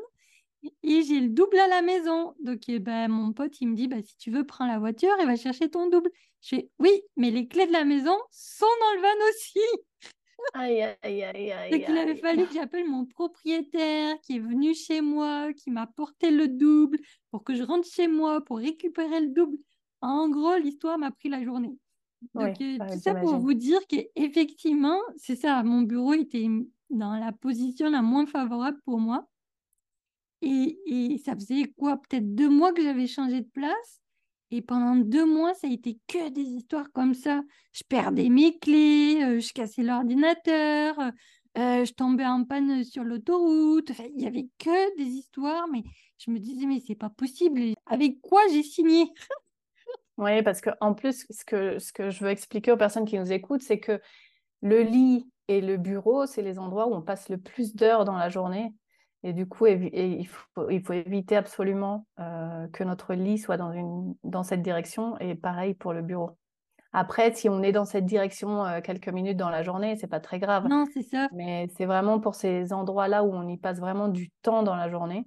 et 0.84 1.02
j'ai 1.02 1.20
le 1.20 1.30
double 1.30 1.58
à 1.60 1.68
la 1.68 1.82
maison. 1.82 2.36
Donc, 2.40 2.62
ben, 2.70 3.08
mon 3.08 3.34
pote, 3.34 3.60
il 3.62 3.70
me 3.70 3.76
dit, 3.76 3.88
bah, 3.88 4.02
si 4.04 4.16
tu 4.18 4.32
veux, 4.32 4.46
prends 4.46 4.68
la 4.68 4.80
voiture 4.80 5.14
et 5.22 5.26
va 5.26 5.36
chercher 5.36 5.70
ton 5.70 5.90
double. 5.90 6.10
Je 6.42 6.56
fais, 6.58 6.70
oui, 6.80 7.02
mais 7.18 7.32
les 7.32 7.48
clés 7.48 7.68
de 7.68 7.72
la 7.72 7.86
maison 7.86 8.16
sont 8.30 8.66
dans 8.66 8.96
le 8.96 9.02
van 9.02 9.30
aussi. 9.30 9.60
Aïe, 10.54 10.82
aïe, 10.82 11.24
aïe, 11.24 11.52
aïe. 11.52 11.72
Donc, 11.72 11.84
il 11.88 11.98
avait 11.98 12.18
fallu 12.18 12.46
que 12.46 12.54
j'appelle 12.54 12.86
mon 12.86 13.06
propriétaire 13.06 14.20
qui 14.22 14.36
est 14.36 14.40
venu 14.40 14.76
chez 14.76 15.00
moi, 15.00 15.54
qui 15.54 15.72
m'a 15.72 15.88
porté 15.88 16.32
le 16.32 16.50
double 16.50 17.00
pour 17.32 17.46
que 17.46 17.56
je 17.56 17.64
rentre 17.64 17.88
chez 17.88 18.10
moi 18.10 18.42
pour 18.44 18.58
récupérer 18.58 19.22
le 19.22 19.30
double. 19.30 19.58
En 20.04 20.30
gros, 20.30 20.56
l'histoire 20.58 21.00
m'a 21.00 21.12
pris 21.12 21.30
la 21.30 21.44
journée. 21.44 21.80
Donc, 22.36 22.62
euh, 22.62 22.80
tout 22.88 23.00
ça 23.00 23.16
pour 23.16 23.38
vous 23.38 23.54
dire 23.56 23.80
qu'effectivement, 23.88 25.00
c'est 25.18 25.36
ça, 25.38 25.64
mon 25.64 25.82
bureau 25.84 26.14
était 26.14 26.48
dans 26.92 27.16
la 27.16 27.32
position 27.34 27.90
la 27.90 28.02
moins 28.04 28.26
favorable 28.28 28.80
pour 28.86 29.00
moi. 29.00 29.28
Et, 30.42 30.78
et 30.86 31.18
ça 31.20 31.36
faisait 31.36 31.66
quoi? 31.78 31.98
Peut-être 31.98 32.36
deux 32.36 32.50
mois 32.50 32.74
que 32.74 32.84
j'avais 32.84 33.08
changé 33.08 33.42
de 33.42 33.50
place. 33.50 34.02
Et 34.52 34.62
pendant 34.62 34.96
deux 34.96 35.26
mois, 35.26 35.54
ça 35.56 35.68
a 35.68 35.72
été 35.72 36.00
que 36.08 36.30
des 36.30 36.42
histoires 36.44 36.92
comme 36.92 37.14
ça. 37.14 37.44
Je 37.72 37.84
perdais 37.88 38.30
mes 38.30 38.58
clés, 38.60 39.22
euh, 39.24 39.40
je 39.40 39.52
cassais 39.54 39.82
l'ordinateur, 39.84 41.00
euh, 41.58 41.86
je 41.86 41.94
tombais 41.94 42.26
en 42.26 42.44
panne 42.46 42.84
sur 42.84 43.04
l'autoroute. 43.04 43.90
Enfin, 43.92 44.06
il 44.16 44.22
y 44.22 44.28
avait 44.28 44.50
que 44.60 44.98
des 44.98 45.06
histoires, 45.10 45.68
mais 45.72 45.84
je 46.20 46.30
me 46.30 46.40
disais, 46.40 46.66
mais 46.68 46.80
c'est 46.86 46.96
pas 46.96 47.10
possible. 47.10 47.74
Avec 47.88 48.22
quoi 48.22 48.42
j'ai 48.52 48.64
signé? 48.64 49.06
Oui, 50.18 50.44
parce 50.44 50.62
qu'en 50.62 50.94
plus, 50.94 51.26
ce 51.30 51.44
que, 51.44 51.80
ce 51.80 51.92
que 51.92 52.10
je 52.10 52.24
veux 52.24 52.30
expliquer 52.30 52.72
aux 52.72 52.78
personnes 52.78 53.06
qui 53.06 53.18
nous 53.18 53.32
écoutent, 53.32 53.64
c'est 53.64 53.80
que 53.80 54.00
le 54.62 54.82
lit 54.82 55.30
et 55.48 55.60
le 55.60 55.78
bureau, 55.78 56.26
c'est 56.26 56.42
les 56.42 56.60
endroits 56.60 56.88
où 56.88 56.94
on 56.94 57.02
passe 57.02 57.30
le 57.30 57.38
plus 57.38 57.76
d'heures 57.76 58.06
dans 58.06 58.16
la 58.16 58.30
journée. 58.30 58.74
Et 59.24 59.34
du 59.34 59.48
coup, 59.48 59.68
il, 59.68 60.28
faut, 60.28 60.70
il, 60.70 60.84
faut, 60.84 60.94
éviter 60.94 61.36
absolument 61.36 62.06
que 62.18 62.84
notre 62.84 63.14
lit 63.14 63.38
soit 63.38 63.58
dans, 63.58 63.72
une, 63.72 64.16
dans 64.24 64.44
cette 64.44 64.62
direction. 64.62 65.18
Et 65.20 65.36
pareil 65.36 65.74
pour 65.74 65.94
le 65.94 66.02
bureau. 66.02 66.32
Après, 66.92 67.34
si 67.34 67.50
on 67.50 67.64
est 67.64 67.72
dans 67.72 67.86
cette 67.86 68.06
direction 68.06 68.66
quelques 68.84 69.10
minutes 69.10 69.38
dans 69.38 69.50
la 69.50 69.64
journée, 69.64 69.96
c'est 69.96 70.08
pas 70.08 70.20
très 70.20 70.40
grave. 70.40 70.68
Non, 70.68 70.86
c'est 70.94 71.04
ça. 71.04 71.28
Mais 71.34 71.68
c'est 71.76 71.86
vraiment 71.86 72.20
pour 72.20 72.36
ces 72.36 72.72
endroits-là 72.72 73.24
où 73.24 73.34
on 73.34 73.48
y 73.48 73.58
passe 73.58 73.80
vraiment 73.80 74.10
du 74.10 74.30
temps 74.44 74.62
dans 74.62 74.76
la 74.76 74.90
journée. 74.90 75.26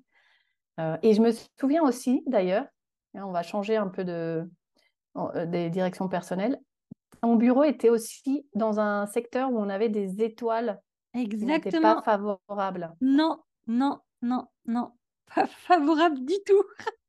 et 0.78 1.12
je 1.14 1.21
me 1.21 1.33
souviens 1.59 1.83
aussi, 1.83 2.23
d'ailleurs, 2.26 2.66
on 3.14 3.33
va 3.33 3.43
changer 3.43 3.76
un 3.76 3.88
peu 3.88 4.05
de, 4.05 4.49
des 5.47 5.71
directions 5.71 6.09
personnelles. 6.09 6.59
Mon 7.23 7.37
bureau 7.37 7.65
était 7.65 7.89
aussi 7.89 8.47
dans 8.55 8.79
un 8.79 9.07
secteur 9.07 9.51
où 9.51 9.59
on 9.59 9.69
avait 9.69 9.89
des 9.89 10.23
étoiles 10.23 10.81
Exactement. 11.15 11.71
qui 11.71 11.81
pas 11.81 12.03
favorables. 12.03 12.95
Non, 13.01 13.39
non, 13.67 14.01
non, 14.23 14.47
non, 14.67 14.93
pas 15.35 15.47
favorable 15.47 16.25
du 16.25 16.35
tout. 16.47 16.65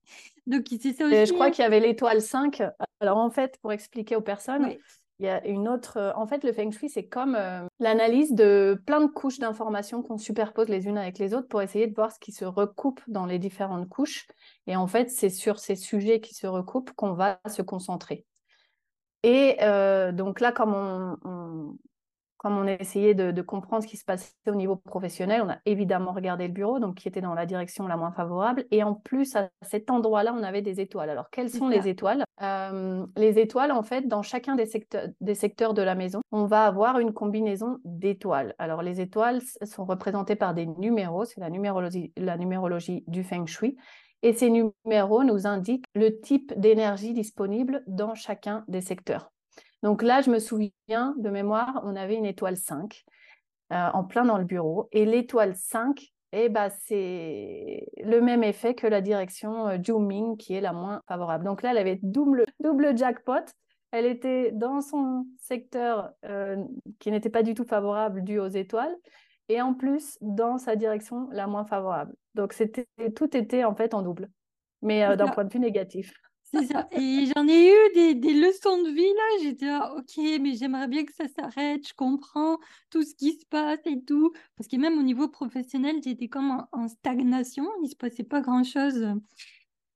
Donc, 0.48 0.66
c'est 0.70 0.94
ça 0.94 1.06
aussi. 1.06 1.16
Et 1.16 1.26
je 1.26 1.34
crois 1.34 1.52
qu'il 1.52 1.64
y 1.64 1.66
avait 1.66 1.82
l'étoile 1.82 2.22
5. 2.22 2.64
Alors, 3.02 3.18
en 3.18 3.30
fait, 3.30 3.58
pour 3.62 3.74
expliquer 3.74 4.16
aux 4.16 4.22
personnes, 4.22 4.78
il 5.20 5.26
y 5.26 5.30
a 5.30 5.46
une 5.46 5.68
autre. 5.68 5.98
Euh, 5.98 6.12
en 6.16 6.28
fait, 6.28 6.44
le 6.44 6.54
feng 6.54 6.72
shui, 6.72 6.90
c'est 6.90 7.08
comme 7.08 7.36
euh, 7.36 7.66
l'analyse 7.80 8.34
de 8.34 8.82
plein 8.86 9.02
de 9.02 9.08
couches 9.08 9.40
d'informations 9.40 10.04
qu'on 10.04 10.18
superpose 10.18 10.70
les 10.70 10.88
unes 10.88 10.98
avec 10.98 11.18
les 11.18 11.34
autres 11.34 11.48
pour 11.48 11.62
essayer 11.62 11.88
de 11.88 11.96
voir 11.96 12.12
ce 12.12 12.20
qui 12.20 12.32
se 12.32 12.46
recoupe 12.46 13.02
dans 13.08 13.26
les 13.26 13.40
différentes 13.40 13.90
couches. 13.90 14.28
Et 14.68 14.76
en 14.76 14.88
fait, 14.88 15.10
c'est 15.10 15.30
sur 15.30 15.60
ces 15.60 15.76
sujets 15.76 16.20
qui 16.20 16.36
se 16.36 16.46
recoupent 16.46 16.92
qu'on 16.92 17.14
va 17.14 17.40
se 17.48 17.62
concentrer. 17.62 18.26
Et 19.24 19.58
euh, 19.62 20.12
donc 20.12 20.40
là, 20.40 20.52
comme 20.52 20.74
on, 20.74 21.76
comme 22.38 22.58
on 22.58 22.68
a 22.68 22.74
essayé 22.74 23.14
de, 23.14 23.42
comprendre 23.42 23.84
ce 23.84 23.88
qui 23.88 23.98
se 23.98 24.06
passait 24.06 24.34
au 24.48 24.56
niveau 24.56 24.76
professionnel, 24.76 25.42
on 25.44 25.50
a 25.50 25.58
évidemment 25.66 26.12
regardé 26.12 26.48
le 26.48 26.54
bureau, 26.54 26.80
donc 26.80 26.96
qui 26.96 27.08
était 27.08 27.22
dans 27.22 27.34
la 27.34 27.46
direction 27.46 27.88
la 27.88 27.98
moins 27.98 28.12
favorable. 28.12 28.66
Et 28.72 28.84
en 28.84 28.94
plus, 28.94 29.36
à 29.36 29.50
cet 29.62 29.90
endroit-là, 29.90 30.34
on 30.38 30.44
avait 30.44 30.62
des 30.62 30.80
étoiles. 30.80 31.10
Alors, 31.10 31.30
quelles 31.30 31.50
sont 31.50 31.68
les 31.68 31.88
étoiles? 31.88 32.24
Euh, 32.42 33.06
Les 33.16 33.40
étoiles, 33.40 33.72
en 33.72 33.84
fait, 33.84 34.08
dans 34.08 34.22
chacun 34.22 34.56
des 34.56 34.66
secteurs, 34.66 35.08
des 35.22 35.36
secteurs 35.36 35.74
de 35.74 35.82
la 35.82 35.96
maison, 35.96 36.22
on 36.32 36.46
va 36.46 36.66
avoir 36.66 37.00
une 37.00 37.14
combinaison 37.14 37.80
d'étoiles. 37.86 38.54
Alors, 38.60 38.82
les 38.82 39.02
étoiles 39.02 39.42
sont 39.64 39.86
représentées 39.86 40.36
par 40.36 40.54
des 40.54 40.66
numéros, 40.66 41.26
c'est 41.26 41.42
la 41.42 41.50
numérologie, 41.50 42.14
la 42.18 42.38
numérologie 42.38 43.04
du 43.08 43.24
feng 43.24 43.46
shui. 43.46 43.78
Et 44.24 44.34
ces 44.34 44.50
numéros 44.50 45.24
nous 45.24 45.46
indiquent 45.46 45.86
le 45.94 46.20
type 46.20 46.54
d'énergie 46.58 47.14
disponible 47.14 47.84
dans 47.88 48.16
chacun 48.16 48.64
des 48.68 48.82
secteurs. 48.82 49.32
Donc 49.84 50.02
là, 50.02 50.22
je 50.22 50.30
me 50.30 50.40
souviens 50.40 51.16
de 51.18 51.30
mémoire, 51.30 51.82
on 51.84 51.96
avait 51.96 52.16
une 52.16 52.26
étoile 52.26 52.58
5 52.58 53.04
euh, 53.72 53.90
en 53.94 54.04
plein 54.04 54.26
dans 54.26 54.38
le 54.38 54.46
bureau. 54.46 54.90
Et 54.92 55.06
l'étoile 55.06 55.56
5, 55.56 56.14
eh 56.32 56.50
ben, 56.50 56.70
c'est 56.70 57.88
le 58.04 58.22
même 58.22 58.44
effet 58.44 58.76
que 58.76 58.88
la 58.88 59.02
direction 59.02 59.68
euh, 59.68 59.78
Juming 59.82 60.38
qui 60.38 60.56
est 60.56 60.62
la 60.62 60.74
moins 60.74 61.02
favorable. 61.08 61.46
Donc 61.46 61.62
là, 61.62 61.72
elle 61.72 61.78
avait 61.78 62.00
double, 62.02 62.46
double 62.60 62.98
jackpot. 62.98 63.46
Elle 63.92 64.06
était 64.06 64.52
dans 64.52 64.82
son 64.82 65.26
secteur 65.40 66.12
euh, 66.26 66.64
qui 67.00 67.12
n'était 67.12 67.30
pas 67.30 67.44
du 67.44 67.54
tout 67.54 67.66
favorable 67.66 68.24
dû 68.24 68.40
aux 68.40 68.48
étoiles 68.48 68.96
et 69.50 69.62
en 69.62 69.74
plus 69.74 70.18
dans 70.22 70.58
sa 70.58 70.76
direction 70.76 71.30
la 71.32 71.48
moins 71.48 71.66
favorable. 71.66 72.14
Donc 72.36 72.52
c'était 72.54 72.88
tout 73.16 73.36
était 73.36 73.64
en 73.64 73.76
fait 73.76 73.94
en 73.94 74.02
double, 74.02 74.30
mais 74.82 75.16
d'un 75.16 75.30
point 75.30 75.46
de 75.46 75.54
vue 75.54 75.60
négatif. 75.60 76.14
C'est 76.54 76.66
ça. 76.68 76.88
Et 76.92 77.26
j'en 77.36 77.48
ai 77.48 77.70
eu 77.70 77.94
des, 77.94 78.16
des, 78.16 78.34
leçons 78.34 78.82
de 78.82 78.90
vie 78.90 79.02
là. 79.02 79.44
J'étais 79.44 79.66
là, 79.66 79.94
ok, 79.98 80.40
mais 80.42 80.56
j'aimerais 80.56 80.88
bien 80.88 81.04
que 81.04 81.14
ça 81.14 81.28
s'arrête. 81.28 81.86
Je 81.88 81.94
comprends 81.94 82.58
tout 82.90 83.04
ce 83.04 83.14
qui 83.16 83.34
se 83.34 83.46
passe 83.46 83.80
et 83.86 84.02
tout. 84.04 84.32
Parce 84.56 84.68
que 84.70 84.78
même 84.78 84.98
au 84.98 85.04
niveau 85.04 85.28
professionnel, 85.28 85.98
j'étais 86.04 86.30
comme 86.30 86.66
en, 86.72 86.88
stagnation. 86.88 87.66
Il 87.84 87.90
se 87.90 87.96
passait 87.96 88.24
pas 88.24 88.42
grand 88.42 88.64
chose. 88.64 89.08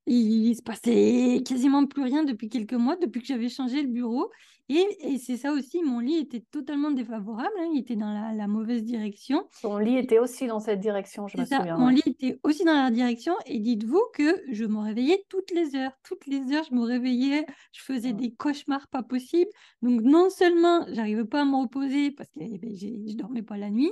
Il, 0.08 0.56
se 0.56 0.62
passait 0.62 1.42
quasiment 1.46 1.86
plus 1.86 2.04
rien 2.04 2.24
depuis 2.24 2.50
quelques 2.50 2.74
mois, 2.74 2.98
depuis 2.98 3.22
que 3.22 3.28
j'avais 3.28 3.50
changé 3.50 3.82
le 3.82 3.88
bureau. 3.88 4.30
Et, 4.74 5.18
c'est 5.18 5.36
ça 5.36 5.52
aussi, 5.52 5.84
mon 5.84 6.00
lit 6.00 6.16
était 6.16 6.40
totalement 6.40 6.92
défavorable, 6.92 7.52
hein, 7.60 7.70
il 7.74 7.80
était 7.82 7.98
dans 7.98 8.12
la, 8.12 8.48
mauvaise 8.48 8.84
direction. 8.84 9.46
Mon 9.66 9.78
lit 9.78 9.98
était 9.98 10.18
aussi 10.18 10.48
dans 10.48 10.62
cette 10.62 10.80
direction, 10.80 11.28
je 11.28 11.38
me 11.38 11.44
souviens. 11.44 11.78
Mon 11.78 11.90
lit 11.90 12.04
était 12.06 12.40
aussi 12.44 12.64
dans 12.64 12.82
la 12.82 12.90
direction, 12.90 13.36
et 13.46 13.60
dites-vous 13.60 14.02
que 14.14 14.42
je 14.50 14.64
me 14.64 14.80
réveillais 14.80 15.26
toutes 15.28 15.52
les 15.52 15.76
heures. 15.76 15.92
Toutes 16.04 16.26
les 16.26 16.54
heures, 16.54 16.64
je 16.70 16.74
me 16.74 16.84
réveillais, 16.84 17.46
je 17.74 17.82
faisais 17.82 18.14
des 18.14 18.32
cauchemars 18.32 18.88
pas 18.88 19.04
possibles. 19.04 19.52
Donc 19.82 20.02
non 20.02 20.30
seulement 20.30 20.86
j'arrivais 20.94 21.26
pas 21.26 21.42
à 21.42 21.46
me 21.46 21.58
reposer 21.58 22.12
parce 22.12 22.30
que 22.30 22.40
ben, 22.40 22.74
je 22.74 22.88
ne 22.88 23.18
dormais 23.18 23.44
pas 23.44 23.58
la 23.58 23.70
nuit, 23.70 23.92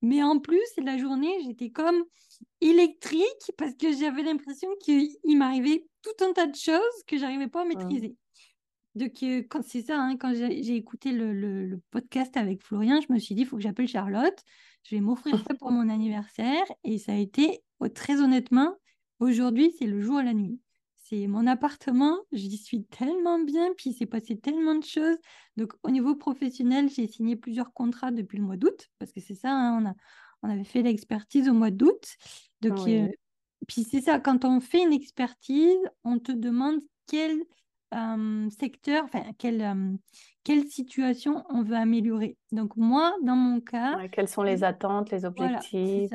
mais 0.00 0.22
en 0.22 0.38
plus, 0.38 0.60
la 0.78 0.96
journée, 0.96 1.34
j'étais 1.44 1.70
comme 1.70 2.04
électrique 2.60 3.52
parce 3.58 3.74
que 3.74 3.92
j'avais 3.92 4.22
l'impression 4.22 4.68
qu'il 4.80 5.10
m'arrivait 5.24 5.84
tout 6.02 6.24
un 6.24 6.32
tas 6.32 6.46
de 6.46 6.54
choses 6.54 7.04
que 7.06 7.18
j'arrivais 7.18 7.48
pas 7.48 7.62
à 7.62 7.64
maîtriser. 7.64 8.16
Donc, 8.94 9.12
quand 9.48 9.62
c'est 9.62 9.82
ça, 9.82 10.00
hein, 10.00 10.16
quand 10.16 10.34
j'ai 10.34 10.74
écouté 10.74 11.12
le, 11.12 11.80
podcast 11.90 12.36
avec 12.36 12.62
Florian, 12.62 13.00
je 13.00 13.12
me 13.12 13.18
suis 13.18 13.34
dit, 13.34 13.42
il 13.42 13.46
faut 13.46 13.56
que 13.56 13.62
j'appelle 13.62 13.88
Charlotte. 13.88 14.38
Je 14.84 14.96
vais 14.96 15.00
m'offrir 15.00 15.38
ça 15.46 15.54
pour 15.54 15.70
mon 15.70 15.88
anniversaire. 15.88 16.64
Et 16.84 16.98
ça 16.98 17.12
a 17.12 17.16
été, 17.16 17.62
oh, 17.78 17.88
très 17.88 18.20
honnêtement, 18.20 18.76
aujourd'hui, 19.20 19.72
c'est 19.78 19.86
le 19.86 20.00
jour 20.00 20.18
à 20.18 20.22
la 20.22 20.34
nuit. 20.34 20.60
C'est 20.96 21.26
mon 21.26 21.46
appartement, 21.46 22.18
j'y 22.30 22.56
suis 22.56 22.84
tellement 22.84 23.40
bien, 23.40 23.70
puis 23.76 23.90
il 23.90 23.94
s'est 23.94 24.06
passé 24.06 24.38
tellement 24.38 24.76
de 24.76 24.84
choses. 24.84 25.16
Donc, 25.56 25.72
au 25.82 25.90
niveau 25.90 26.14
professionnel, 26.14 26.88
j'ai 26.88 27.08
signé 27.08 27.34
plusieurs 27.34 27.72
contrats 27.72 28.12
depuis 28.12 28.38
le 28.38 28.44
mois 28.44 28.56
d'août, 28.56 28.88
parce 28.98 29.10
que 29.10 29.20
c'est 29.20 29.34
ça, 29.34 29.50
hein, 29.50 29.82
on, 29.82 29.88
a, 29.88 29.94
on 30.42 30.50
avait 30.50 30.64
fait 30.64 30.82
l'expertise 30.82 31.48
au 31.48 31.52
mois 31.52 31.72
d'août. 31.72 32.04
Donc, 32.60 32.78
puis 33.66 33.84
c'est 33.84 34.00
ça, 34.00 34.18
quand 34.20 34.44
on 34.44 34.60
fait 34.60 34.82
une 34.82 34.92
expertise, 34.92 35.78
on 36.04 36.18
te 36.18 36.32
demande 36.32 36.80
quel 37.06 37.40
secteur, 38.50 39.04
enfin, 39.04 39.24
quelle, 39.38 39.98
quelle 40.44 40.66
situation 40.66 41.44
on 41.50 41.62
veut 41.62 41.76
améliorer. 41.76 42.36
Donc, 42.52 42.76
moi, 42.76 43.14
dans 43.22 43.36
mon 43.36 43.60
cas. 43.60 44.08
quelles 44.08 44.28
sont 44.28 44.42
les 44.42 44.64
attentes, 44.64 45.10
les 45.10 45.24
objectifs? 45.24 46.12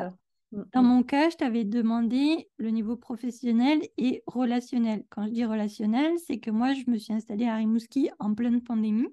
mmh, 0.52 0.62
Dans 0.74 0.84
mmh. 0.84 0.88
mon 0.88 1.04
cas, 1.04 1.30
je 1.30 1.38
t'avais 1.38 1.64
demandé 1.64 2.50
le 2.58 2.70
niveau 2.70 2.96
professionnel 2.96 3.82
et 3.98 4.24
relationnel. 4.28 5.04
Quand 5.10 5.26
je 5.26 5.32
dis 5.32 5.46
relationnel, 5.46 6.14
c'est 6.26 6.40
que 6.40 6.52
moi, 6.52 6.74
je 6.74 6.90
me 6.90 6.98
suis 6.98 7.14
installée 7.14 7.48
à 7.48 7.56
Rimouski 7.56 8.10
en 8.20 8.34
pleine 8.34 8.62
pandémie. 8.62 9.08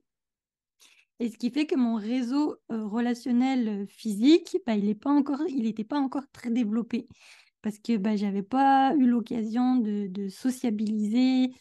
Et 1.22 1.30
ce 1.30 1.38
qui 1.38 1.50
fait 1.50 1.66
que 1.66 1.76
mon 1.76 1.94
réseau 1.94 2.56
relationnel 2.68 3.86
physique, 3.88 4.56
bah, 4.66 4.74
il 4.74 4.86
n'était 4.86 4.94
pas, 4.96 5.10
encore, 5.10 5.38
pas 5.88 5.98
encore 6.00 6.24
très 6.32 6.50
développé. 6.50 7.06
Parce 7.62 7.78
que 7.78 7.96
bah, 7.96 8.16
je 8.16 8.24
n'avais 8.26 8.42
pas 8.42 8.92
eu 8.96 9.06
l'occasion 9.06 9.76
de, 9.76 10.08
de, 10.08 10.28
sociabiliser, 10.28 11.52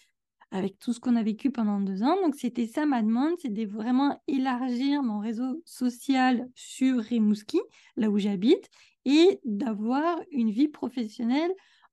avec 0.52 0.80
tout 0.80 0.94
ce 0.94 1.00
qu'on 1.00 1.16
a 1.16 1.24
vécu 1.24 1.52
pendant 1.52 1.80
deux 1.80 2.04
ans. 2.04 2.16
Donc, 2.22 2.36
c'était 2.36 2.68
ça 2.68 2.86
ma 2.86 3.02
demande, 3.02 3.36
c'est 3.42 3.54
de 3.54 3.66
vraiment 3.66 4.22
élargir 4.28 5.04
mon 5.04 5.20
réseau 5.20 5.62
social 5.66 6.48
sur 6.56 7.00
Rimouski, 7.00 7.60
là 7.96 8.10
où 8.10 8.18
j'habite, 8.20 8.70
et 9.06 9.40
d'avoir 9.46 10.20
une 10.32 10.52
vie 10.52 10.68
professionnelle 10.68 11.52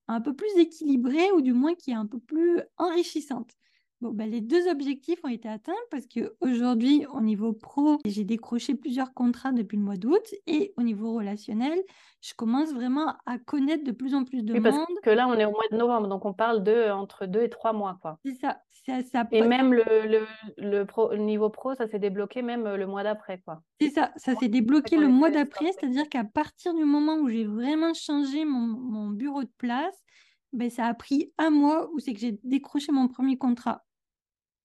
un 0.09 0.21
peu 0.21 0.35
plus 0.35 0.51
équilibrée 0.59 1.31
ou 1.33 1.41
du 1.43 1.53
moins 1.53 1.75
qui 1.75 1.91
est 1.91 1.95
un 1.95 2.07
peu 2.07 2.19
plus 2.19 2.61
enrichissante. 2.79 3.53
Bon, 4.01 4.11
ben, 4.13 4.31
les 4.31 4.41
deux 4.41 4.69
objectifs 4.69 5.19
ont 5.25 5.29
été 5.29 5.49
atteints 5.49 5.73
parce 5.91 6.05
qu'aujourd'hui, 6.07 7.05
au 7.13 7.21
niveau 7.21 7.53
pro, 7.53 7.99
j'ai 8.05 8.23
décroché 8.23 8.77
plusieurs 8.77 9.13
contrats 9.13 9.51
depuis 9.51 9.77
le 9.77 9.83
mois 9.83 9.97
d'août 9.97 10.23
et 10.47 10.73
au 10.77 10.83
niveau 10.83 11.15
relationnel, 11.15 11.83
je 12.21 12.33
commence 12.35 12.73
vraiment 12.73 13.17
à 13.27 13.39
connaître 13.39 13.83
de 13.83 13.91
plus 13.91 14.15
en 14.15 14.23
plus 14.25 14.45
de 14.45 14.53
oui, 14.53 14.61
parce 14.61 14.77
que 15.03 15.11
là, 15.11 15.27
on 15.27 15.35
est 15.35 15.45
au 15.45 15.51
mois 15.51 15.65
de 15.73 15.77
novembre, 15.77 16.07
donc 16.07 16.25
on 16.27 16.33
parle 16.33 16.63
de 16.63 16.91
entre 16.93 17.27
deux 17.27 17.43
et 17.43 17.51
trois 17.51 17.73
mois. 17.73 17.99
quoi. 18.01 18.21
C'est 18.25 18.35
ça. 18.37 18.61
ça, 18.87 19.27
et 19.33 19.43
même 19.43 19.75
le, 19.75 19.83
le, 20.07 20.27
le, 20.59 20.85
pro, 20.85 21.11
le, 21.11 21.19
niveau 21.19 21.51
pro, 21.51 21.75
ça 21.75 21.89
s'est 21.89 21.99
débloqué 21.99 22.43
même 22.43 22.69
euh, 22.69 22.77
le 22.77 22.87
mois 22.87 23.03
d'après. 23.03 23.41
quoi. 23.41 23.63
C'est 23.81 23.91
ça, 23.91 24.13
ça 24.15 24.37
s'est 24.37 24.49
débloqué 24.49 24.97
le 24.97 25.09
mois 25.09 25.31
d'après, 25.31 25.73
c'est-à-dire 25.73 26.09
qu'à 26.09 26.23
partir 26.23 26.73
du 26.73 26.85
moment 26.85 27.17
où 27.17 27.29
j'ai 27.29 27.47
vraiment 27.47 27.95
changé 27.95 28.45
mon, 28.45 28.61
mon 28.61 29.09
bureau 29.09 29.43
de 29.43 29.51
place, 29.59 30.05
ben, 30.53 30.71
ça 30.71 30.87
a 30.87 30.95
pris 30.95 31.33
un 31.37 31.51
mois 31.51 31.91
où 31.93 31.99
c'est 31.99 32.15
que 32.15 32.21
j'ai 32.21 32.39
décroché 32.45 32.93
mon 32.93 33.09
premier 33.09 33.37
contrat. 33.37 33.85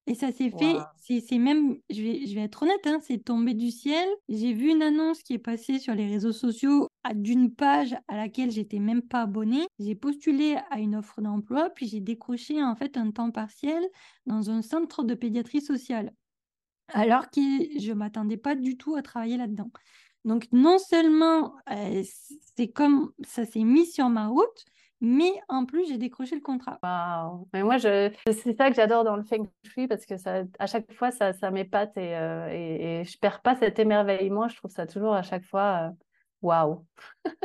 Et 0.05 0.15
ça 0.15 0.33
s'est 0.33 0.51
fait, 0.51 0.75
c'est 1.21 1.37
même, 1.37 1.77
je 1.89 2.01
vais, 2.01 2.25
je 2.25 2.35
vais 2.35 2.41
être 2.41 2.63
honnête, 2.63 2.85
hein, 2.85 2.99
c'est 3.01 3.23
tombé 3.23 3.53
du 3.53 3.71
ciel. 3.71 4.05
J'ai 4.27 4.51
vu 4.51 4.69
une 4.69 4.81
annonce 4.81 5.23
qui 5.23 5.33
est 5.33 5.39
passée 5.39 5.79
sur 5.79 5.95
les 5.95 6.07
réseaux 6.07 6.33
sociaux 6.33 6.89
d'une 7.13 7.53
page 7.55 7.95
à 8.09 8.17
laquelle 8.17 8.51
j'étais 8.51 8.79
même 8.79 9.01
pas 9.01 9.21
abonnée. 9.21 9.65
J'ai 9.79 9.95
postulé 9.95 10.57
à 10.71 10.79
une 10.79 10.97
offre 10.97 11.21
d'emploi, 11.21 11.69
puis 11.69 11.87
j'ai 11.87 12.01
décroché 12.01 12.61
en 12.61 12.75
fait 12.75 12.97
un 12.97 13.11
temps 13.11 13.31
partiel 13.31 13.81
dans 14.25 14.49
un 14.49 14.61
centre 14.61 15.03
de 15.03 15.15
pédiatrie 15.15 15.61
sociale. 15.61 16.11
Alors 16.89 17.29
que 17.29 17.39
je 17.79 17.93
m'attendais 17.93 18.37
pas 18.37 18.55
du 18.55 18.77
tout 18.77 18.95
à 18.95 19.01
travailler 19.01 19.37
là-dedans. 19.37 19.71
Donc 20.25 20.47
non 20.51 20.79
seulement 20.79 21.55
euh, 21.69 22.03
c'est 22.55 22.67
comme 22.67 23.11
ça 23.25 23.45
s'est 23.45 23.63
mis 23.63 23.85
sur 23.85 24.09
ma 24.09 24.27
route, 24.27 24.65
mais 25.05 25.33
en 25.49 25.65
plus, 25.65 25.85
j'ai 25.85 25.97
décroché 25.97 26.33
le 26.33 26.41
contrat. 26.41 26.79
Waouh 26.81 27.49
Mais 27.51 27.61
moi, 27.61 27.77
je... 27.77 28.09
c'est 28.25 28.55
ça 28.55 28.69
que 28.69 28.75
j'adore 28.75 29.03
dans 29.03 29.17
le 29.17 29.23
feng 29.23 29.45
shui 29.65 29.85
parce 29.89 30.05
que 30.05 30.15
ça, 30.15 30.43
à 30.59 30.65
chaque 30.65 30.93
fois, 30.93 31.11
ça, 31.11 31.33
ça 31.33 31.51
m'épate 31.51 31.97
et, 31.97 32.15
euh, 32.15 32.47
et, 32.49 33.01
et, 33.01 33.03
je 33.03 33.19
perds 33.19 33.41
pas 33.41 33.57
cet 33.57 33.79
émerveillement. 33.79 34.47
Je 34.47 34.55
trouve 34.55 34.71
ça 34.71 34.87
toujours 34.87 35.13
à 35.13 35.21
chaque 35.21 35.43
fois 35.43 35.89
euh, 35.89 36.05
waouh. 36.41 36.85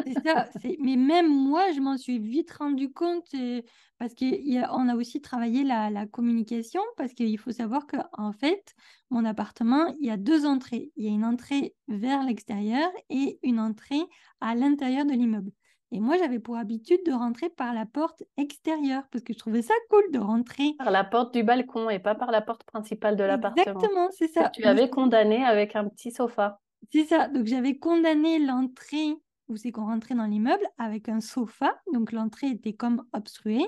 c'est 0.06 0.14
ça. 0.24 0.48
Mais 0.78 0.94
même 0.94 1.28
moi, 1.28 1.72
je 1.72 1.80
m'en 1.80 1.96
suis 1.96 2.20
vite 2.20 2.52
rendu 2.52 2.92
compte 2.92 3.34
parce 3.98 4.14
qu'on 4.14 4.88
a, 4.88 4.94
aussi 4.94 5.20
travaillé 5.20 5.64
la, 5.64 6.06
communication 6.06 6.82
parce 6.96 7.12
qu'il 7.12 7.38
faut 7.38 7.50
savoir 7.50 7.88
qu'en 7.88 8.32
fait, 8.32 8.72
mon 9.10 9.24
appartement, 9.24 9.96
il 9.98 10.06
y 10.06 10.10
a 10.10 10.16
deux 10.16 10.46
entrées. 10.46 10.92
Il 10.94 11.06
y 11.06 11.08
a 11.08 11.10
une 11.10 11.24
entrée 11.24 11.74
vers 11.88 12.22
l'extérieur 12.22 12.88
et 13.10 13.40
une 13.42 13.58
entrée 13.58 14.02
à 14.40 14.54
l'intérieur 14.54 15.06
de 15.06 15.12
l'immeuble. 15.12 15.50
Et 15.90 16.00
moi, 16.00 16.18
j'avais 16.18 16.38
pour 16.38 16.56
habitude 16.56 17.00
de 17.06 17.12
rentrer 17.12 17.48
par 17.48 17.72
la 17.72 17.86
porte 17.86 18.22
extérieure 18.36 19.04
parce 19.10 19.24
que 19.24 19.32
je 19.32 19.38
trouvais 19.38 19.62
ça 19.62 19.74
cool 19.88 20.10
de 20.12 20.18
rentrer. 20.18 20.74
Par 20.78 20.90
la 20.90 21.04
porte 21.04 21.32
du 21.34 21.42
balcon 21.42 21.88
et 21.88 21.98
pas 21.98 22.14
par 22.14 22.30
la 22.30 22.42
porte 22.42 22.64
principale 22.64 23.16
de 23.16 23.24
l'appartement. 23.24 23.62
Exactement, 23.62 24.08
c'est 24.10 24.28
ça. 24.28 24.50
tu 24.50 24.64
avais 24.64 24.90
condamné 24.90 25.44
avec 25.44 25.76
un 25.76 25.88
petit 25.88 26.10
sofa. 26.10 26.60
C'est 26.92 27.04
ça. 27.04 27.28
Donc, 27.28 27.46
j'avais 27.46 27.78
condamné 27.78 28.38
l'entrée 28.38 29.16
où 29.48 29.56
c'est 29.56 29.72
qu'on 29.72 29.86
rentrait 29.86 30.14
dans 30.14 30.26
l'immeuble 30.26 30.66
avec 30.76 31.08
un 31.08 31.20
sofa. 31.20 31.74
Donc, 31.92 32.12
l'entrée 32.12 32.48
était 32.48 32.74
comme 32.74 33.04
obstruée. 33.14 33.66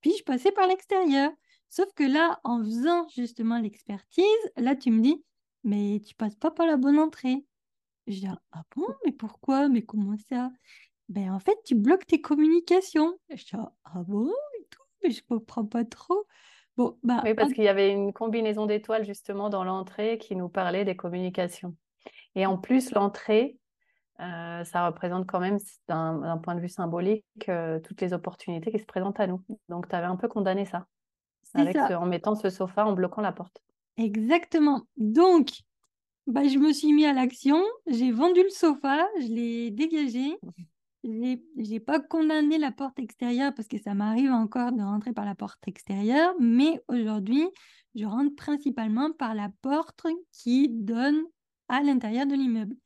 Puis, 0.00 0.12
je 0.18 0.24
passais 0.24 0.50
par 0.50 0.66
l'extérieur. 0.66 1.30
Sauf 1.68 1.86
que 1.94 2.02
là, 2.02 2.40
en 2.42 2.64
faisant 2.64 3.06
justement 3.14 3.58
l'expertise, 3.58 4.24
là, 4.56 4.74
tu 4.74 4.90
me 4.90 5.00
dis, 5.00 5.22
mais 5.62 6.00
tu 6.04 6.16
passes 6.16 6.34
pas 6.34 6.50
par 6.50 6.66
la 6.66 6.76
bonne 6.76 6.98
entrée. 6.98 7.46
Je 8.08 8.20
dis, 8.20 8.26
ah 8.26 8.64
bon, 8.74 8.86
mais 9.04 9.12
pourquoi? 9.12 9.68
Mais 9.68 9.82
comment 9.82 10.16
ça? 10.28 10.50
Ben, 11.10 11.32
en 11.32 11.40
fait, 11.40 11.58
tu 11.64 11.74
bloques 11.74 12.06
tes 12.06 12.20
communications. 12.20 13.18
je 13.30 13.44
dis, 13.44 13.50
ah 13.56 14.02
bon 14.06 14.30
et 14.58 14.66
tout, 14.70 14.82
mais 15.02 15.10
je 15.10 15.22
comprends 15.28 15.66
pas 15.66 15.84
trop. 15.84 16.24
Bon, 16.76 16.96
bah, 17.02 17.20
oui, 17.24 17.34
parce 17.34 17.52
qu'il 17.52 17.64
y 17.64 17.68
avait 17.68 17.90
une 17.90 18.12
combinaison 18.12 18.64
d'étoiles 18.64 19.04
justement 19.04 19.50
dans 19.50 19.64
l'entrée 19.64 20.18
qui 20.18 20.36
nous 20.36 20.48
parlait 20.48 20.84
des 20.84 20.94
communications. 20.94 21.76
Et 22.36 22.46
en 22.46 22.56
plus, 22.56 22.92
l'entrée, 22.92 23.58
euh, 24.20 24.62
ça 24.62 24.86
représente 24.86 25.26
quand 25.26 25.40
même, 25.40 25.58
d'un 25.88 26.38
point 26.38 26.54
de 26.54 26.60
vue 26.60 26.68
symbolique, 26.68 27.24
euh, 27.48 27.80
toutes 27.80 28.00
les 28.00 28.12
opportunités 28.12 28.70
qui 28.70 28.78
se 28.78 28.86
présentent 28.86 29.18
à 29.18 29.26
nous. 29.26 29.42
Donc, 29.68 29.88
tu 29.88 29.96
avais 29.96 30.06
un 30.06 30.16
peu 30.16 30.28
condamné 30.28 30.64
ça, 30.64 30.86
avec 31.54 31.76
en 31.76 32.06
mettant 32.06 32.36
ce 32.36 32.50
sofa, 32.50 32.86
en 32.86 32.92
bloquant 32.92 33.20
la 33.20 33.32
porte. 33.32 33.60
Exactement. 33.96 34.82
Donc, 34.96 35.50
bah, 36.28 36.46
je 36.46 36.58
me 36.58 36.72
suis 36.72 36.92
mis 36.92 37.04
à 37.04 37.12
l'action, 37.12 37.60
j'ai 37.88 38.12
vendu 38.12 38.44
le 38.44 38.50
sofa, 38.50 39.08
je 39.20 39.26
l'ai 39.26 39.70
dégagé, 39.72 40.38
j'ai 41.02 41.80
pas 41.80 42.00
condamné 42.00 42.58
la 42.58 42.72
porte 42.72 42.98
extérieure 42.98 43.54
parce 43.54 43.68
que 43.68 43.78
ça 43.78 43.94
m'arrive 43.94 44.30
encore 44.30 44.72
de 44.72 44.82
rentrer 44.82 45.12
par 45.12 45.24
la 45.24 45.34
porte 45.34 45.66
extérieure, 45.66 46.34
mais 46.38 46.82
aujourd'hui, 46.88 47.48
je 47.94 48.04
rentre 48.04 48.34
principalement 48.36 49.12
par 49.12 49.34
la 49.34 49.50
porte 49.62 50.06
qui 50.32 50.68
donne 50.68 51.22
à 51.68 51.82
l'intérieur 51.82 52.26
de 52.26 52.34
l'immeuble. 52.34 52.76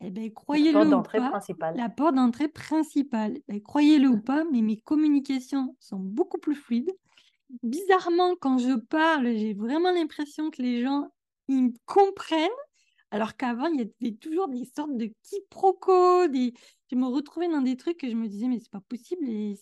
Eh 0.00 0.10
ben, 0.10 0.32
croyez-le 0.32 0.78
ou 0.78 1.02
pas, 1.02 1.30
principale. 1.30 1.76
la 1.76 1.88
porte 1.88 2.14
d'entrée 2.14 2.48
principale. 2.48 3.38
Eh 3.48 3.60
croyez-le 3.60 4.08
ou 4.08 4.20
pas, 4.20 4.44
mais 4.52 4.62
mes 4.62 4.76
communications 4.76 5.76
sont 5.80 5.98
beaucoup 5.98 6.38
plus 6.38 6.54
fluides. 6.54 6.90
Bizarrement, 7.62 8.36
quand 8.40 8.58
je 8.58 8.74
parle, 8.74 9.36
j'ai 9.36 9.54
vraiment 9.54 9.90
l'impression 9.90 10.50
que 10.50 10.62
les 10.62 10.82
gens 10.82 11.08
ils 11.48 11.64
me 11.64 11.72
comprennent 11.86 12.48
alors 13.10 13.36
qu'avant, 13.36 13.66
il 13.66 13.80
y 13.80 14.06
avait 14.06 14.16
toujours 14.16 14.48
des 14.48 14.64
sortes 14.64 14.96
de 14.96 15.10
quiproquos. 15.22 16.28
Des... 16.28 16.52
Je 16.90 16.96
me 16.96 17.06
retrouvais 17.06 17.48
dans 17.48 17.62
des 17.62 17.76
trucs 17.76 17.98
que 17.98 18.08
je 18.08 18.14
me 18.14 18.28
disais, 18.28 18.48
mais 18.48 18.58
c'est 18.58 18.70
pas 18.70 18.82
possible. 18.88 19.28
Et 19.28 19.54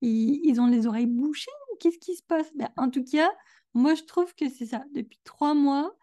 Ils, 0.00 0.60
ont 0.60 0.66
les 0.66 0.86
oreilles 0.86 1.06
bouchées. 1.06 1.50
Qu'est-ce 1.80 1.98
qui 1.98 2.14
se 2.14 2.22
passe? 2.22 2.50
Ben, 2.54 2.68
En 2.76 2.90
tout 2.90 3.04
cas, 3.04 3.30
moi, 3.74 3.94
je 3.94 4.04
trouve 4.04 4.34
que 4.34 4.48
c'est 4.48 4.66
ça. 4.66 4.84
Depuis 4.92 5.18
trois 5.24 5.54
mois, 5.54 5.96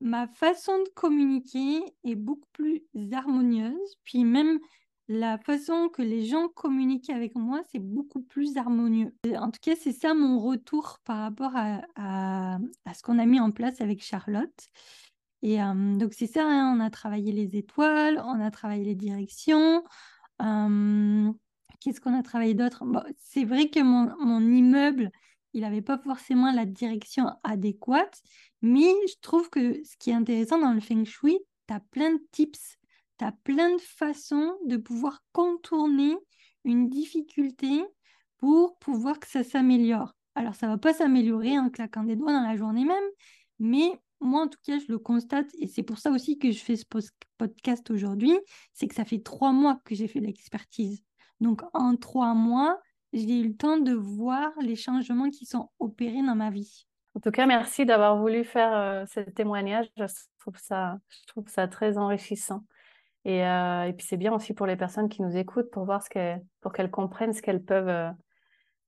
ma 0.00 0.26
façon 0.26 0.76
de 0.78 0.88
communiquer 0.94 1.84
est 2.04 2.16
beaucoup 2.16 2.48
plus 2.52 2.82
harmonieuse. 3.12 3.96
Puis 4.02 4.24
même 4.24 4.58
la 5.06 5.38
façon 5.38 5.88
que 5.90 6.02
les 6.02 6.24
gens 6.24 6.48
communiquent 6.48 7.10
avec 7.10 7.36
moi, 7.36 7.62
c'est 7.70 7.78
beaucoup 7.78 8.22
plus 8.22 8.56
harmonieux. 8.56 9.14
En 9.36 9.50
tout 9.52 9.60
cas, 9.62 9.76
c'est 9.76 9.92
ça 9.92 10.12
mon 10.14 10.40
retour 10.40 10.98
par 11.04 11.18
rapport 11.18 11.52
à 11.54 12.58
ce 12.92 13.02
qu'on 13.02 13.20
a 13.20 13.26
mis 13.26 13.38
en 13.38 13.52
place 13.52 13.80
avec 13.80 14.02
Charlotte. 14.02 14.68
Et 15.46 15.58
donc, 15.58 16.14
c'est 16.14 16.26
ça, 16.26 16.42
hein, 16.42 16.74
on 16.74 16.80
a 16.80 16.88
travaillé 16.88 17.30
les 17.30 17.54
étoiles, 17.54 18.18
on 18.24 18.40
a 18.40 18.50
travaillé 18.50 18.82
les 18.82 18.94
directions. 18.94 19.84
Qu'est-ce 20.38 22.00
qu'on 22.00 22.18
a 22.18 22.22
travaillé 22.22 22.54
d'autre? 22.54 22.82
C'est 23.18 23.44
vrai 23.44 23.68
que 23.68 23.80
mon, 23.80 24.10
mon 24.24 24.40
immeuble, 24.40 25.10
il 25.52 25.60
n'avait 25.60 25.82
pas 25.82 25.98
forcément 25.98 26.50
la 26.50 26.64
direction 26.64 27.26
adéquate, 27.42 28.22
mais 28.62 28.88
je 29.06 29.20
trouve 29.20 29.50
que 29.50 29.84
ce 29.84 29.98
qui 29.98 30.10
est 30.10 30.14
intéressant 30.14 30.58
dans 30.58 30.72
le 30.72 30.80
feng 30.80 31.04
shui, 31.04 31.38
tu 31.68 31.74
as 31.74 31.80
plein 31.80 32.14
de 32.14 32.22
tips, 32.32 32.78
tu 33.18 33.24
as 33.26 33.32
plein 33.32 33.76
de 33.76 33.80
façons 33.82 34.54
de 34.64 34.78
pouvoir 34.78 35.22
contourner 35.32 36.16
une 36.64 36.88
difficulté 36.88 37.84
pour 38.38 38.78
pouvoir 38.78 39.20
que 39.20 39.28
ça 39.28 39.44
s'améliore. 39.44 40.14
Alors, 40.36 40.54
ça 40.54 40.68
ne 40.68 40.72
va 40.72 40.78
pas 40.78 40.94
s'améliorer 40.94 41.58
en 41.58 41.68
claquant 41.68 42.04
des 42.04 42.16
doigts 42.16 42.32
dans 42.32 42.48
la 42.48 42.56
journée 42.56 42.86
même, 42.86 43.04
mais 43.58 43.92
moi, 44.24 44.42
en 44.42 44.48
tout 44.48 44.58
cas, 44.64 44.78
je 44.78 44.90
le 44.90 44.98
constate, 44.98 45.46
et 45.58 45.66
c'est 45.66 45.82
pour 45.82 45.98
ça 45.98 46.10
aussi 46.10 46.38
que 46.38 46.50
je 46.50 46.58
fais 46.58 46.76
ce 46.76 46.84
podcast 47.38 47.90
aujourd'hui, 47.90 48.38
c'est 48.72 48.88
que 48.88 48.94
ça 48.94 49.04
fait 49.04 49.22
trois 49.22 49.52
mois 49.52 49.80
que 49.84 49.94
j'ai 49.94 50.08
fait 50.08 50.20
l'expertise. 50.20 51.02
Donc, 51.40 51.62
en 51.72 51.96
trois 51.96 52.34
mois, 52.34 52.80
j'ai 53.12 53.40
eu 53.40 53.48
le 53.48 53.56
temps 53.56 53.78
de 53.78 53.92
voir 53.92 54.50
les 54.60 54.76
changements 54.76 55.30
qui 55.30 55.46
sont 55.46 55.70
opérés 55.78 56.22
dans 56.22 56.34
ma 56.34 56.50
vie. 56.50 56.86
En 57.14 57.20
tout 57.20 57.30
cas, 57.30 57.46
merci 57.46 57.86
d'avoir 57.86 58.18
voulu 58.18 58.44
faire 58.44 58.72
euh, 58.74 59.04
ce 59.06 59.20
témoignage. 59.20 59.86
Je 59.96 60.04
trouve 60.38 60.58
ça, 61.48 61.68
très 61.68 61.96
enrichissant. 61.96 62.64
Et, 63.24 63.46
euh, 63.46 63.84
et 63.84 63.92
puis, 63.92 64.06
c'est 64.06 64.16
bien 64.16 64.32
aussi 64.34 64.52
pour 64.52 64.66
les 64.66 64.76
personnes 64.76 65.08
qui 65.08 65.22
nous 65.22 65.36
écoutent 65.36 65.70
pour 65.70 65.84
voir 65.84 66.02
ce 66.02 66.10
qu'elles, 66.10 66.44
pour 66.60 66.72
qu'elles 66.72 66.90
comprennent 66.90 67.32
ce 67.32 67.40
qu'elles 67.40 67.62
peuvent, 67.62 67.88
euh, 67.88 68.10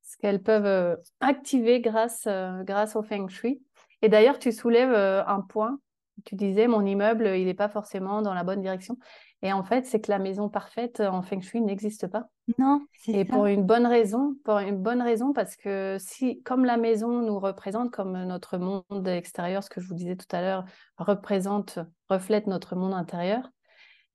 ce 0.03 0.17
qu'elles 0.17 0.43
peuvent 0.43 0.99
activer 1.21 1.81
grâce, 1.81 2.27
grâce 2.65 2.97
au 2.97 3.03
Feng 3.03 3.29
Shui. 3.29 3.61
Et 4.03 4.09
d'ailleurs, 4.09 4.39
tu 4.39 4.53
soulèves 4.53 4.93
euh, 4.93 5.25
un 5.27 5.41
point. 5.41 5.79
Tu 6.25 6.35
disais, 6.35 6.67
mon 6.67 6.85
immeuble, 6.85 7.27
il 7.37 7.47
n'est 7.47 7.55
pas 7.55 7.69
forcément 7.69 8.23
dans 8.23 8.35
la 8.35 8.43
bonne 8.43 8.63
direction. 8.63 8.97
Et 9.43 9.53
en 9.53 9.63
fait, 9.63 9.85
c'est 9.85 10.01
que 10.01 10.11
la 10.11 10.19
maison 10.19 10.49
parfaite 10.49 11.01
en 11.01 11.23
feng 11.23 11.41
shui 11.43 11.61
n'existe 11.61 12.07
pas. 12.07 12.25
Non, 12.59 12.87
Et 13.07 13.25
pour 13.25 13.47
une 13.47 13.65
bonne 13.65 13.87
raison, 13.87 14.35
pour 14.45 14.59
une 14.59 14.79
bonne 14.79 15.03
raison, 15.03 15.33
parce 15.33 15.57
que 15.57 15.99
si, 16.01 16.43
comme 16.43 16.65
la 16.65 16.79
maison 16.79 17.21
nous 17.21 17.39
représente, 17.39 17.91
comme 17.91 18.25
notre 18.25 18.57
monde 18.57 19.07
extérieur, 19.07 19.63
ce 19.63 19.69
que 19.69 19.81
je 19.81 19.89
vous 19.89 19.95
disais 19.95 20.17
tout 20.17 20.35
à 20.35 20.41
l'heure, 20.41 20.65
représente, 20.97 21.79
reflète 22.09 22.47
notre 22.47 22.77
monde 22.77 22.95
intérieur, 22.95 23.51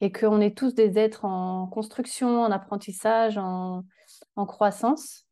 et 0.01 0.11
qu'on 0.11 0.41
est 0.41 0.57
tous 0.57 0.73
des 0.73 0.97
êtres 0.97 1.25
en 1.25 1.67
construction, 1.67 2.41
en 2.41 2.51
apprentissage, 2.51 3.37
en, 3.37 3.83
en 4.35 4.45
croissance, 4.47 5.27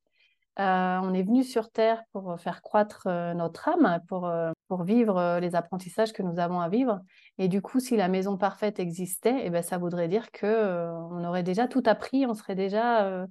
euh, 0.60 1.00
on 1.02 1.14
est 1.14 1.24
venu 1.24 1.44
sur 1.44 1.72
Terre 1.72 2.04
pour 2.12 2.38
faire 2.38 2.62
croître 2.62 3.08
euh, 3.08 3.34
notre 3.34 3.70
âme, 3.70 4.02
pour, 4.10 4.28
euh, 4.28 4.52
pour 4.68 4.84
vivre 4.84 5.40
les 5.40 5.56
apprentissages 5.56 6.12
que 6.12 6.22
nous 6.22 6.38
avons 6.38 6.60
à 6.60 6.68
vivre. 6.68 7.00
Et 7.38 7.48
du 7.48 7.62
coup, 7.62 7.80
si 7.80 7.96
la 7.96 8.10
maison 8.10 8.36
parfaite 8.36 8.78
existait, 8.78 9.40
eh 9.44 9.50
ben, 9.50 9.64
ça 9.64 9.78
voudrait 9.78 10.10
dire 10.10 10.32
que 10.32 10.92
on 11.12 11.24
aurait 11.24 11.44
déjà 11.44 11.68
tout 11.68 11.84
appris, 11.86 12.26
on 12.26 12.34
serait 12.34 12.56
déjà, 12.56 13.26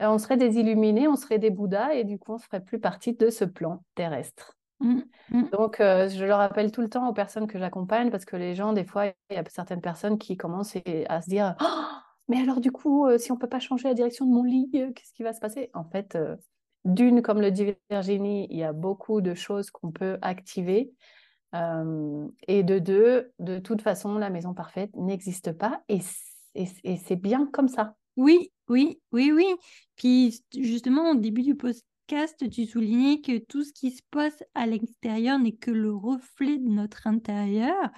on 0.00 0.16
serait 0.16 0.38
des 0.38 0.56
illuminés, 0.56 1.06
on 1.06 1.16
serait 1.16 1.38
des 1.38 1.50
Bouddhas, 1.50 1.92
et 1.92 2.04
du 2.04 2.18
coup, 2.18 2.32
on 2.32 2.36
ne 2.36 2.40
ferait 2.40 2.64
plus 2.64 2.80
partie 2.80 3.12
de 3.12 3.28
ce 3.28 3.44
plan 3.44 3.82
terrestre. 3.94 4.56
Mmh, 4.80 5.00
mmh. 5.30 5.42
Donc, 5.52 5.76
je 5.78 6.24
le 6.24 6.34
rappelle 6.34 6.72
tout 6.72 6.80
le 6.80 6.88
temps 6.88 7.08
aux 7.08 7.12
personnes 7.12 7.46
que 7.46 7.58
j'accompagne, 7.58 8.10
parce 8.10 8.24
que 8.24 8.36
les 8.36 8.54
gens, 8.54 8.72
des 8.72 8.84
fois, 8.84 9.06
il 9.06 9.36
y 9.36 9.36
a 9.36 9.44
certaines 9.48 9.82
personnes 9.82 10.16
qui 10.16 10.38
commencent 10.38 10.76
à 11.08 11.20
se 11.20 11.28
dire 11.28 11.56
«Oh, 11.60 11.64
mais 12.28 12.40
alors 12.40 12.60
du 12.60 12.72
coup, 12.72 13.06
si 13.18 13.32
on 13.32 13.34
ne 13.34 13.40
peut 13.40 13.48
pas 13.48 13.60
changer 13.60 13.88
la 13.88 13.94
direction 13.94 14.26
de 14.26 14.30
mon 14.30 14.44
lit, 14.44 14.70
qu'est-ce 14.70 15.12
qui 15.12 15.22
va 15.22 15.32
se 15.32 15.40
passer? 15.40 15.70
En 15.74 15.84
fait, 15.84 16.16
d'une, 16.84 17.22
comme 17.22 17.40
le 17.40 17.50
dit 17.50 17.74
Virginie, 17.90 18.46
il 18.50 18.58
y 18.58 18.64
a 18.64 18.72
beaucoup 18.72 19.20
de 19.20 19.34
choses 19.34 19.70
qu'on 19.70 19.90
peut 19.90 20.18
activer. 20.22 20.92
Euh, 21.54 22.26
et 22.48 22.62
de 22.62 22.78
deux, 22.78 23.32
de 23.38 23.58
toute 23.58 23.80
façon, 23.80 24.18
la 24.18 24.30
maison 24.30 24.54
parfaite 24.54 24.90
n'existe 24.96 25.52
pas 25.52 25.82
et, 25.88 26.00
c'est 26.96 27.16
bien 27.16 27.46
comme 27.52 27.68
ça. 27.68 27.96
Oui, 28.16 28.52
oui, 28.68 29.00
oui, 29.12 29.32
oui. 29.32 29.46
Puis 29.96 30.40
justement, 30.56 31.10
au 31.10 31.14
début 31.16 31.42
du 31.42 31.56
podcast, 31.56 32.48
tu 32.50 32.66
soulignais 32.66 33.20
que 33.20 33.38
tout 33.38 33.64
ce 33.64 33.72
qui 33.72 33.90
se 33.90 34.02
passe 34.10 34.44
à 34.54 34.66
l'extérieur 34.66 35.38
n'est 35.38 35.56
que 35.56 35.72
le 35.72 35.92
reflet 35.92 36.58
de 36.58 36.68
notre 36.68 37.06
intérieur. 37.06 37.90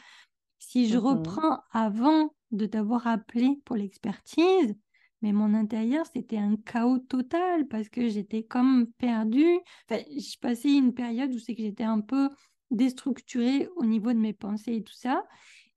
Si 0.59 0.89
je 0.89 0.97
mmh 0.97 1.01
reprends 1.01 1.59
avant 1.73 2.31
de 2.53 2.67
t'avoir 2.67 3.07
appelé 3.07 3.61
pour 3.65 3.77
l'expertise, 3.77 4.75
mais 5.23 5.33
mon 5.33 5.55
intérieur, 5.55 6.07
c'était 6.13 6.39
un 6.39 6.57
chaos 6.57 6.99
total 6.99 7.67
parce 7.69 7.89
que 7.89 8.09
j'étais 8.09 8.43
comme 8.43 8.87
perdue. 8.99 9.59
Enfin, 9.89 10.03
je 10.11 10.39
passais 10.39 10.73
une 10.73 10.95
période 10.95 11.33
où 11.33 11.39
c'est 11.39 11.55
que 11.55 11.63
j'étais 11.63 11.85
un 11.85 12.01
peu 12.01 12.29
déstructurée 12.71 13.69
au 13.77 13.85
niveau 13.85 14.13
de 14.13 14.19
mes 14.19 14.33
pensées 14.33 14.75
et 14.77 14.83
tout 14.83 14.95
ça. 14.95 15.25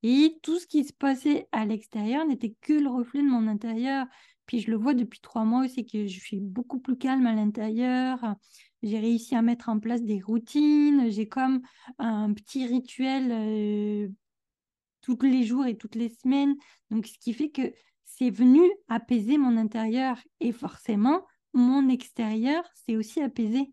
Et 0.03 0.37
tout 0.43 0.59
ce 0.59 0.67
qui 0.67 0.83
se 0.83 0.93
passait 0.93 1.47
à 1.51 1.65
l'extérieur 1.65 2.25
n'était 2.25 2.55
que 2.61 2.73
le 2.73 2.89
reflet 2.89 3.21
de 3.21 3.27
mon 3.27 3.47
intérieur. 3.47 4.07
Puis 4.45 4.59
je 4.61 4.71
le 4.71 4.77
vois 4.77 4.93
depuis 4.93 5.19
trois 5.19 5.43
mois 5.45 5.65
aussi 5.65 5.85
que 5.85 6.07
je 6.07 6.19
suis 6.19 6.39
beaucoup 6.39 6.79
plus 6.79 6.97
calme 6.97 7.25
à 7.27 7.33
l'intérieur. 7.33 8.35
J'ai 8.81 8.99
réussi 8.99 9.35
à 9.35 9.41
mettre 9.41 9.69
en 9.69 9.79
place 9.79 10.03
des 10.03 10.21
routines. 10.21 11.09
J'ai 11.09 11.27
comme 11.27 11.61
un 11.97 12.33
petit 12.33 12.65
rituel 12.65 13.29
euh, 13.31 14.07
tous 15.17 15.25
les 15.25 15.43
jours 15.43 15.65
et 15.65 15.77
toutes 15.77 15.95
les 15.95 16.09
semaines. 16.09 16.55
Donc, 16.91 17.07
ce 17.07 17.17
qui 17.19 17.33
fait 17.33 17.49
que 17.49 17.73
c'est 18.05 18.29
venu 18.29 18.61
apaiser 18.87 19.37
mon 19.37 19.57
intérieur. 19.57 20.17
Et 20.39 20.51
forcément, 20.51 21.25
mon 21.53 21.89
extérieur, 21.89 22.63
c'est 22.73 22.95
aussi 22.95 23.21
apaisé. 23.21 23.71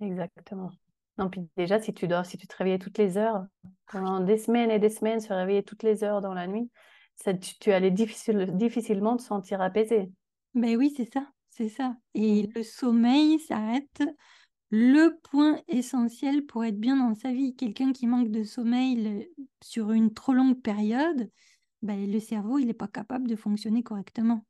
Exactement. 0.00 0.70
Non, 1.18 1.30
puis 1.30 1.48
déjà, 1.56 1.80
si 1.80 1.94
tu 1.94 2.08
dors, 2.08 2.26
si 2.26 2.36
tu 2.36 2.46
te 2.46 2.54
réveillais 2.56 2.78
toutes 2.78 2.98
les 2.98 3.16
heures, 3.16 3.44
pendant 3.90 4.20
des 4.20 4.36
semaines 4.36 4.70
et 4.70 4.78
des 4.78 4.90
semaines, 4.90 5.20
se 5.20 5.32
réveiller 5.32 5.62
toutes 5.62 5.82
les 5.82 6.04
heures 6.04 6.20
dans 6.20 6.34
la 6.34 6.46
nuit, 6.46 6.70
ça, 7.14 7.32
tu, 7.32 7.72
allais 7.72 7.90
difficilement 7.90 9.16
te 9.16 9.22
sentir 9.22 9.62
apaisé. 9.62 10.10
Ben 10.54 10.76
oui, 10.76 10.92
c'est 10.94 11.10
ça, 11.10 11.26
c'est 11.48 11.70
ça. 11.70 11.96
Et 12.14 12.42
mmh. 12.42 12.50
le 12.54 12.62
sommeil, 12.62 13.38
ça 13.38 13.58
reste 13.58 14.04
le 14.70 15.18
point 15.22 15.60
essentiel 15.68 16.44
pour 16.46 16.64
être 16.64 16.78
bien 16.78 16.96
dans 16.96 17.14
sa 17.14 17.32
vie. 17.32 17.54
Quelqu'un 17.54 17.92
qui 17.92 18.06
manque 18.06 18.30
de 18.30 18.42
sommeil 18.42 19.30
sur 19.62 19.92
une 19.92 20.12
trop 20.12 20.32
longue 20.32 20.60
période, 20.60 21.30
ben, 21.82 22.10
le 22.10 22.20
cerveau, 22.20 22.58
il 22.58 22.66
n'est 22.66 22.74
pas 22.74 22.88
capable 22.88 23.28
de 23.28 23.36
fonctionner 23.36 23.82
correctement. 23.82 24.44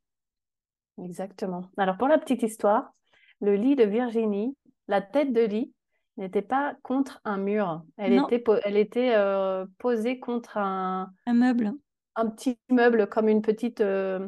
Exactement. 1.03 1.69
Alors, 1.77 1.97
pour 1.97 2.07
la 2.07 2.17
petite 2.17 2.41
histoire, 2.41 2.93
le 3.41 3.55
lit 3.55 3.75
de 3.75 3.83
Virginie, 3.83 4.57
la 4.87 5.01
tête 5.01 5.33
de 5.33 5.41
lit, 5.41 5.73
n'était 6.17 6.41
pas 6.41 6.75
contre 6.81 7.21
un 7.25 7.37
mur. 7.37 7.83
Elle 7.97 8.13
était, 8.13 8.43
elle 8.63 8.77
était 8.77 9.13
euh, 9.13 9.67
posée 9.77 10.19
contre 10.19 10.57
un... 10.57 11.13
Un 11.27 11.33
meuble. 11.33 11.73
Un 12.15 12.27
petit 12.31 12.57
meuble 12.69 13.07
comme 13.07 13.27
une 13.27 13.43
petite 13.43 13.81
euh, 13.81 14.27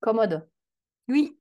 commode. 0.00 0.48
Oui. 1.06 1.38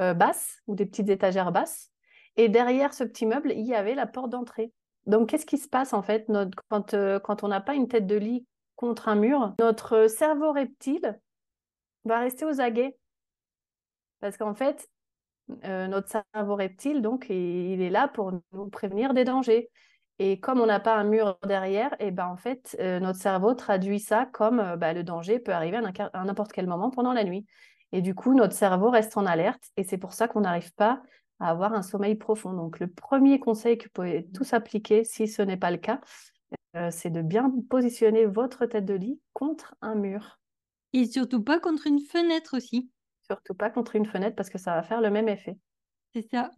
Euh, 0.00 0.14
basse 0.14 0.60
ou 0.66 0.74
des 0.74 0.86
petites 0.86 1.10
étagères 1.10 1.52
basses. 1.52 1.91
Et 2.36 2.48
derrière 2.48 2.94
ce 2.94 3.04
petit 3.04 3.26
meuble, 3.26 3.52
il 3.52 3.66
y 3.66 3.74
avait 3.74 3.94
la 3.94 4.06
porte 4.06 4.30
d'entrée. 4.30 4.72
Donc, 5.06 5.30
qu'est-ce 5.30 5.46
qui 5.46 5.58
se 5.58 5.68
passe 5.68 5.92
en 5.92 6.02
fait 6.02 6.30
quand, 6.68 6.94
quand 7.22 7.44
on 7.44 7.48
n'a 7.48 7.60
pas 7.60 7.74
une 7.74 7.88
tête 7.88 8.06
de 8.06 8.16
lit 8.16 8.46
contre 8.76 9.08
un 9.08 9.16
mur 9.16 9.54
Notre 9.58 10.06
cerveau 10.08 10.52
reptile 10.52 11.18
va 12.04 12.20
rester 12.20 12.44
aux 12.44 12.60
aguets. 12.60 12.96
Parce 14.20 14.36
qu'en 14.36 14.54
fait, 14.54 14.88
euh, 15.64 15.88
notre 15.88 16.08
cerveau 16.08 16.54
reptile, 16.54 17.02
donc, 17.02 17.26
il 17.28 17.82
est 17.82 17.90
là 17.90 18.08
pour 18.08 18.32
nous 18.52 18.68
prévenir 18.68 19.14
des 19.14 19.24
dangers. 19.24 19.70
Et 20.18 20.38
comme 20.38 20.60
on 20.60 20.66
n'a 20.66 20.80
pas 20.80 20.94
un 20.94 21.04
mur 21.04 21.38
derrière, 21.44 21.94
et 21.94 22.08
eh 22.08 22.10
ben 22.10 22.26
en 22.26 22.36
fait, 22.36 22.76
euh, 22.80 23.00
notre 23.00 23.18
cerveau 23.18 23.54
traduit 23.54 23.98
ça 23.98 24.26
comme 24.26 24.60
euh, 24.60 24.76
bah, 24.76 24.92
le 24.92 25.02
danger 25.02 25.40
peut 25.40 25.52
arriver 25.52 25.78
à 25.78 26.24
n'importe 26.24 26.52
quel 26.52 26.66
moment 26.66 26.90
pendant 26.90 27.12
la 27.12 27.24
nuit. 27.24 27.46
Et 27.92 28.02
du 28.02 28.14
coup, 28.14 28.34
notre 28.34 28.54
cerveau 28.54 28.90
reste 28.90 29.16
en 29.16 29.26
alerte 29.26 29.64
et 29.76 29.84
c'est 29.84 29.98
pour 29.98 30.12
ça 30.12 30.28
qu'on 30.28 30.42
n'arrive 30.42 30.72
pas 30.74 31.02
à 31.42 31.50
avoir 31.50 31.74
un 31.74 31.82
sommeil 31.82 32.14
profond. 32.14 32.52
Donc, 32.52 32.78
le 32.78 32.86
premier 32.86 33.40
conseil 33.40 33.76
que 33.78 33.84
vous 33.84 33.90
pouvez 33.92 34.28
tous 34.32 34.52
appliquer, 34.52 35.04
si 35.04 35.26
ce 35.26 35.42
n'est 35.42 35.56
pas 35.56 35.70
le 35.70 35.78
cas, 35.78 36.00
c'est 36.90 37.10
de 37.10 37.20
bien 37.20 37.52
positionner 37.68 38.26
votre 38.26 38.66
tête 38.66 38.84
de 38.84 38.94
lit 38.94 39.20
contre 39.32 39.74
un 39.82 39.94
mur. 39.94 40.40
Et 40.92 41.06
surtout 41.06 41.42
pas 41.42 41.58
contre 41.58 41.86
une 41.86 42.00
fenêtre 42.00 42.56
aussi. 42.56 42.90
Surtout 43.22 43.54
pas 43.54 43.70
contre 43.70 43.96
une 43.96 44.06
fenêtre 44.06 44.36
parce 44.36 44.50
que 44.50 44.58
ça 44.58 44.74
va 44.74 44.82
faire 44.82 45.00
le 45.00 45.10
même 45.10 45.28
effet. 45.28 45.58
C'est 46.14 46.28
ça. 46.28 46.50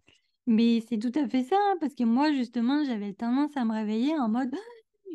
Mais 0.47 0.83
c'est 0.89 0.99
tout 0.99 1.13
à 1.15 1.27
fait 1.29 1.43
ça, 1.43 1.57
hein, 1.59 1.77
parce 1.81 1.95
que 1.95 2.05
moi, 2.05 2.33
justement, 2.33 2.85
j'avais 2.85 3.15
tendance 3.15 3.57
à 3.57 3.65
me 3.65 3.73
réveiller 3.73 4.17
en 4.19 4.29
mode 4.29 4.55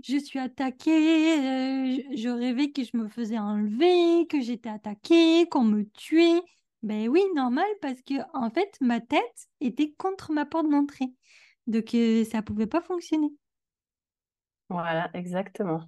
je 0.03 0.17
suis 0.17 0.39
attaquée, 0.39 1.39
euh, 1.39 2.01
je 2.15 2.29
rêvais 2.29 2.71
que 2.71 2.83
je 2.83 2.95
me 2.95 3.09
faisais 3.09 3.37
enlever, 3.37 4.27
que 4.27 4.41
j'étais 4.41 4.69
attaquée, 4.69 5.47
qu'on 5.49 5.63
me 5.63 5.83
tuait. 5.83 6.41
Ben 6.81 7.09
oui, 7.09 7.23
normal, 7.35 7.67
parce 7.81 8.01
que 8.01 8.13
en 8.33 8.49
fait, 8.49 8.77
ma 8.81 8.99
tête 9.01 9.47
était 9.59 9.93
contre 9.97 10.31
ma 10.31 10.45
porte 10.45 10.69
d'entrée. 10.69 11.11
Donc, 11.67 11.93
euh, 11.93 12.23
ça 12.25 12.37
ne 12.37 12.43
pouvait 12.43 12.67
pas 12.67 12.81
fonctionner. 12.81 13.31
Voilà, 14.69 15.09
exactement. 15.13 15.81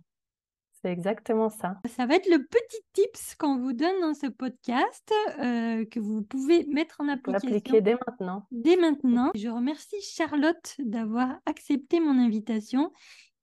C'est 0.82 0.92
exactement 0.92 1.50
ça. 1.50 1.80
Ça 1.96 2.08
va 2.08 2.16
être 2.16 2.28
le 2.28 2.44
petit 2.44 2.82
tips 2.94 3.36
qu'on 3.36 3.58
vous 3.58 3.74
donne 3.74 4.02
dans 4.02 4.16
ce 4.16 4.26
podcast 4.26 5.14
euh, 5.40 5.86
que 5.86 6.00
vous 6.00 6.24
pouvez 6.24 6.66
mettre 6.66 7.02
en 7.02 7.08
application. 7.08 7.50
appliquer 7.50 7.82
dès 7.82 7.94
maintenant. 7.94 8.48
Dès 8.50 8.78
maintenant. 8.78 9.32
Je 9.36 9.48
remercie 9.48 10.02
Charlotte 10.02 10.76
d'avoir 10.80 11.40
accepté 11.46 12.00
mon 12.00 12.18
invitation 12.18 12.92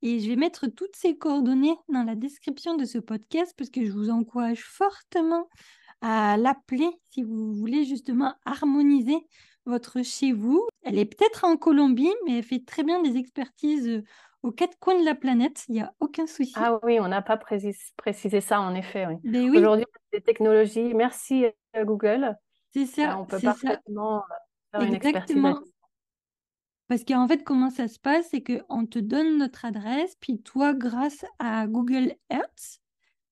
et 0.02 0.18
je 0.18 0.28
vais 0.28 0.36
mettre 0.36 0.66
toutes 0.66 0.96
ces 0.96 1.16
coordonnées 1.16 1.76
dans 1.88 2.02
la 2.02 2.16
description 2.16 2.74
de 2.74 2.84
ce 2.84 2.98
podcast 2.98 3.54
parce 3.56 3.70
que 3.70 3.84
je 3.84 3.92
vous 3.92 4.10
encourage 4.10 4.64
fortement 4.64 5.48
à 6.00 6.36
l'appeler 6.36 6.88
si 7.10 7.22
vous 7.22 7.52
voulez 7.52 7.84
justement 7.84 8.34
harmoniser 8.44 9.26
votre 9.66 10.02
chez 10.02 10.32
vous. 10.32 10.66
Elle 10.82 10.98
est 10.98 11.04
peut-être 11.04 11.44
en 11.44 11.56
Colombie, 11.56 12.12
mais 12.26 12.38
elle 12.38 12.44
fait 12.44 12.64
très 12.64 12.84
bien 12.84 13.02
des 13.02 13.16
expertises 13.16 14.02
aux 14.42 14.52
quatre 14.52 14.78
coins 14.78 14.98
de 14.98 15.04
la 15.04 15.14
planète, 15.14 15.64
il 15.68 15.72
n'y 15.72 15.80
a 15.80 15.92
aucun 16.00 16.26
souci. 16.26 16.52
Ah 16.56 16.78
oui, 16.82 17.00
on 17.00 17.08
n'a 17.08 17.22
pas 17.22 17.36
précisé, 17.36 18.40
ça 18.40 18.60
en 18.60 18.74
effet. 18.74 19.06
Oui. 19.06 19.16
Ben 19.24 19.50
oui. 19.50 19.58
Aujourd'hui, 19.58 19.84
des 20.12 20.20
technologies, 20.20 20.94
merci 20.94 21.46
euh, 21.76 21.84
Google. 21.84 22.36
C'est 22.72 22.86
ça. 22.86 23.12
Euh, 23.12 23.16
on 23.16 23.24
peut 23.24 23.40
parfaitement 23.40 24.24
ça. 24.28 24.78
faire 24.78 24.88
une 24.88 24.94
expertise. 24.94 25.44
Parce 26.86 27.04
qu'en 27.04 27.28
fait, 27.28 27.44
comment 27.44 27.68
ça 27.68 27.86
se 27.86 27.98
passe, 27.98 28.28
c'est 28.30 28.42
qu'on 28.42 28.86
te 28.86 28.98
donne 28.98 29.36
notre 29.36 29.66
adresse, 29.66 30.16
puis 30.20 30.40
toi, 30.40 30.72
grâce 30.72 31.24
à 31.38 31.66
Google 31.66 32.14
Earth, 32.30 32.80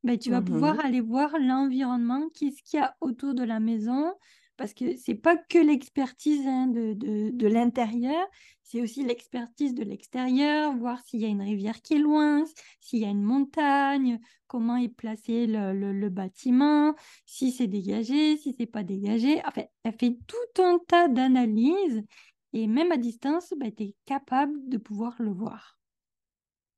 ben, 0.06 0.18
tu 0.18 0.30
vas 0.30 0.40
pouvoir 0.40 0.76
mmh 0.76 0.80
aller 0.80 1.00
voir 1.00 1.36
l'environnement, 1.40 2.28
qu'est-ce 2.32 2.62
qu'il 2.62 2.78
y 2.78 2.82
a 2.82 2.96
autour 3.00 3.34
de 3.34 3.42
la 3.42 3.58
maison, 3.58 4.14
parce 4.56 4.72
que 4.72 4.96
c'est 4.96 5.16
pas 5.16 5.36
que 5.36 5.58
l'expertise 5.58 6.46
hein, 6.46 6.68
de, 6.68 6.94
de, 6.94 7.46
l'intérieur, 7.48 8.24
c'est 8.62 8.80
aussi 8.80 9.04
l'expertise 9.04 9.74
de 9.74 9.82
l'extérieur, 9.82 10.76
voir 10.76 11.00
s'il 11.02 11.20
y 11.20 11.24
a 11.24 11.28
une 11.28 11.42
rivière 11.42 11.82
qui 11.82 11.94
est 11.94 11.98
loin, 11.98 12.44
s'il 12.80 13.00
y 13.00 13.04
a 13.04 13.10
une 13.10 13.24
montagne, 13.24 14.20
comment 14.46 14.76
est 14.76 14.94
placé 14.94 15.48
le, 15.48 15.72
le, 15.72 16.08
bâtiment, 16.08 16.94
si 17.24 17.50
c'est 17.50 17.66
dégagé, 17.66 18.36
si 18.36 18.54
c'est 18.56 18.66
pas 18.66 18.84
dégagé. 18.84 19.42
Enfin, 19.44 19.64
elle 19.82 19.92
fait 19.98 20.16
tout 20.28 20.62
un 20.62 20.78
tas 20.86 21.08
d'analyses 21.08 22.04
et 22.52 22.68
même 22.68 22.92
à 22.92 22.96
distance, 22.96 23.52
bah, 23.58 23.70
tu 23.76 23.82
es 23.82 23.94
capable 24.06 24.68
de 24.68 24.78
pouvoir 24.78 25.16
le 25.18 25.32
voir. 25.32 25.78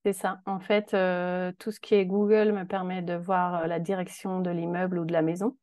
C'est 0.08 0.14
ça. 0.14 0.40
En 0.46 0.58
fait, 0.58 0.94
euh, 0.94 1.52
tout 1.58 1.70
ce 1.70 1.80
qui 1.80 1.94
est 1.94 2.06
Google 2.06 2.52
me 2.52 2.64
permet 2.64 3.02
de 3.02 3.12
voir 3.12 3.56
euh, 3.56 3.66
la 3.66 3.78
direction 3.78 4.40
de 4.40 4.48
l'immeuble 4.48 4.98
ou 4.98 5.04
de 5.04 5.12
la 5.12 5.20
maison 5.20 5.58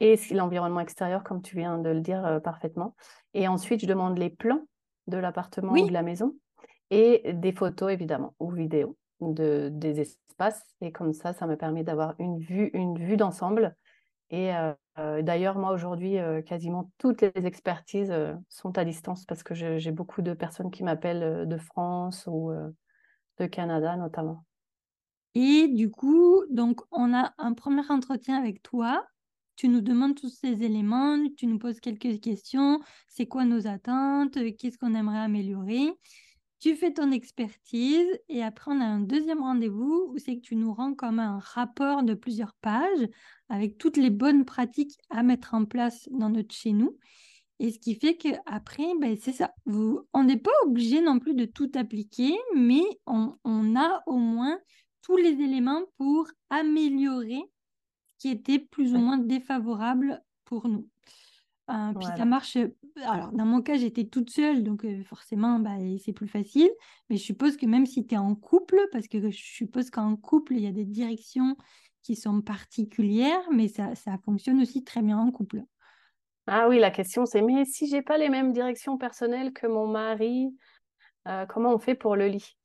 et 0.00 0.18
l'environnement 0.30 0.80
extérieur, 0.80 1.22
comme 1.22 1.42
tu 1.42 1.56
viens 1.56 1.76
de 1.76 1.90
le 1.90 2.00
dire 2.00 2.24
euh, 2.24 2.40
parfaitement. 2.40 2.96
Et 3.34 3.48
ensuite, 3.48 3.82
je 3.82 3.86
demande 3.86 4.16
les 4.16 4.30
plans 4.30 4.62
de 5.06 5.18
l'appartement 5.18 5.72
ou 5.72 5.86
de 5.86 5.92
la 5.92 6.02
maison 6.02 6.34
et 6.88 7.34
des 7.34 7.52
photos, 7.52 7.92
évidemment, 7.92 8.34
ou 8.40 8.50
vidéos 8.50 8.96
de, 9.20 9.68
des 9.70 10.00
espaces. 10.00 10.64
Et 10.80 10.90
comme 10.90 11.12
ça, 11.12 11.34
ça 11.34 11.46
me 11.46 11.58
permet 11.58 11.84
d'avoir 11.84 12.14
une 12.18 12.38
vue, 12.38 12.70
une 12.72 12.98
vue 12.98 13.18
d'ensemble. 13.18 13.76
Et 14.30 14.50
euh, 14.56 15.20
d'ailleurs, 15.20 15.58
moi, 15.58 15.72
aujourd'hui, 15.72 16.16
quasiment 16.46 16.90
toutes 16.96 17.20
les 17.20 17.44
expertises 17.44 18.14
sont 18.48 18.78
à 18.78 18.86
distance 18.86 19.26
parce 19.26 19.42
que 19.42 19.52
j'ai 19.52 19.92
beaucoup 19.92 20.22
de 20.22 20.32
personnes 20.32 20.70
qui 20.70 20.84
m'appellent 20.84 21.46
de 21.46 21.58
France 21.58 22.26
ou 22.26 22.50
de 23.38 23.46
Canada, 23.46 23.96
notamment. 23.96 24.44
Et 25.34 25.68
du 25.68 25.90
coup, 25.90 26.44
donc, 26.50 26.80
on 26.90 27.14
a 27.14 27.32
un 27.38 27.54
premier 27.54 27.88
entretien 27.90 28.36
avec 28.36 28.62
toi 28.62 29.06
tu 29.56 29.68
nous 29.68 29.80
demandes 29.80 30.14
tous 30.14 30.28
ces 30.28 30.64
éléments, 30.64 31.18
tu 31.36 31.46
nous 31.46 31.58
poses 31.58 31.80
quelques 31.80 32.20
questions, 32.20 32.80
c'est 33.08 33.26
quoi 33.26 33.44
nos 33.44 33.66
attentes, 33.66 34.38
qu'est-ce 34.56 34.78
qu'on 34.78 34.94
aimerait 34.94 35.20
améliorer? 35.20 35.92
Tu 36.60 36.74
fais 36.76 36.92
ton 36.92 37.10
expertise 37.10 38.08
et 38.28 38.42
après 38.42 38.72
on 38.72 38.80
a 38.80 38.84
un 38.84 39.00
deuxième 39.00 39.40
rendez-vous 39.40 40.10
où 40.10 40.18
c'est 40.18 40.36
que 40.36 40.42
tu 40.42 40.56
nous 40.56 40.72
rends 40.72 40.94
comme 40.94 41.18
un 41.18 41.38
rapport 41.38 42.02
de 42.02 42.14
plusieurs 42.14 42.54
pages 42.54 43.08
avec 43.48 43.78
toutes 43.78 43.96
les 43.96 44.10
bonnes 44.10 44.44
pratiques 44.44 44.98
à 45.10 45.22
mettre 45.22 45.54
en 45.54 45.64
place 45.64 46.08
dans 46.12 46.30
notre 46.30 46.54
chez 46.54 46.72
nous. 46.72 46.98
Et 47.62 47.70
ce 47.70 47.78
qui 47.78 47.94
fait 47.94 48.16
qu'après, 48.16 48.92
ben, 49.00 49.16
c'est 49.16 49.32
ça. 49.32 49.54
Vous, 49.66 50.00
on 50.12 50.24
n'est 50.24 50.36
pas 50.36 50.50
obligé 50.66 51.00
non 51.00 51.20
plus 51.20 51.34
de 51.34 51.44
tout 51.44 51.70
appliquer, 51.76 52.36
mais 52.56 52.82
on, 53.06 53.36
on 53.44 53.76
a 53.76 54.02
au 54.06 54.16
moins 54.16 54.58
tous 55.02 55.16
les 55.16 55.40
éléments 55.40 55.82
pour 55.96 56.26
améliorer 56.50 57.40
qui 58.18 58.30
était 58.30 58.58
plus 58.58 58.94
ou 58.94 58.98
moins 58.98 59.16
défavorable 59.16 60.20
pour 60.44 60.66
nous. 60.66 60.88
Euh, 61.70 61.92
puis 61.94 62.06
ça 62.16 62.24
marche. 62.24 62.58
Alors, 62.96 63.30
dans 63.30 63.46
mon 63.46 63.62
cas, 63.62 63.76
j'étais 63.76 64.06
toute 64.06 64.30
seule, 64.30 64.64
donc 64.64 64.84
euh, 64.84 65.04
forcément, 65.04 65.60
bah, 65.60 65.76
c'est 66.04 66.12
plus 66.12 66.26
facile. 66.26 66.70
Mais 67.10 67.16
je 67.16 67.22
suppose 67.22 67.56
que 67.56 67.66
même 67.66 67.86
si 67.86 68.04
tu 68.04 68.16
es 68.16 68.18
en 68.18 68.34
couple, 68.34 68.80
parce 68.90 69.06
que 69.06 69.30
je 69.30 69.36
suppose 69.36 69.88
qu'en 69.88 70.16
couple, 70.16 70.54
il 70.54 70.62
y 70.62 70.66
a 70.66 70.72
des 70.72 70.84
directions 70.84 71.56
qui 72.02 72.16
sont 72.16 72.42
particulières, 72.42 73.48
mais 73.52 73.68
ça, 73.68 73.94
ça 73.94 74.18
fonctionne 74.24 74.60
aussi 74.60 74.82
très 74.82 75.00
bien 75.00 75.16
en 75.16 75.30
couple. 75.30 75.62
Ah 76.46 76.68
oui, 76.68 76.78
la 76.78 76.90
question 76.90 77.24
c'est 77.24 77.42
mais 77.42 77.64
si 77.64 77.88
j'ai 77.88 78.02
pas 78.02 78.18
les 78.18 78.28
mêmes 78.28 78.52
directions 78.52 78.98
personnelles 78.98 79.52
que 79.52 79.66
mon 79.66 79.86
mari, 79.86 80.54
euh, 81.28 81.46
comment 81.46 81.74
on 81.74 81.78
fait 81.78 81.94
pour 81.94 82.16
le 82.16 82.26
lit? 82.26 82.56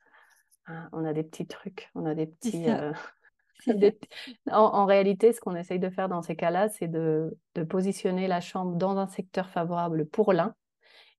Ah, 0.65 0.89
On 0.91 1.05
a 1.05 1.13
des 1.13 1.23
petits 1.23 1.47
trucs, 1.47 1.89
on 1.95 2.05
a 2.05 2.15
des 2.15 2.27
petits. 2.27 2.65
En, 4.51 4.85
réalité, 4.85 5.33
ce 5.33 5.39
qu'on 5.39 5.55
essaye 5.55 5.79
de 5.79 5.89
faire 5.89 6.09
dans 6.09 6.21
ces 6.21 6.35
cas-là, 6.35 6.69
c'est 6.69 6.87
de, 6.87 7.37
positionner 7.69 8.27
la 8.27 8.41
chambre 8.41 8.75
dans 8.75 8.97
un 8.97 9.07
secteur 9.07 9.49
favorable 9.49 10.05
pour 10.07 10.33
l'un 10.33 10.53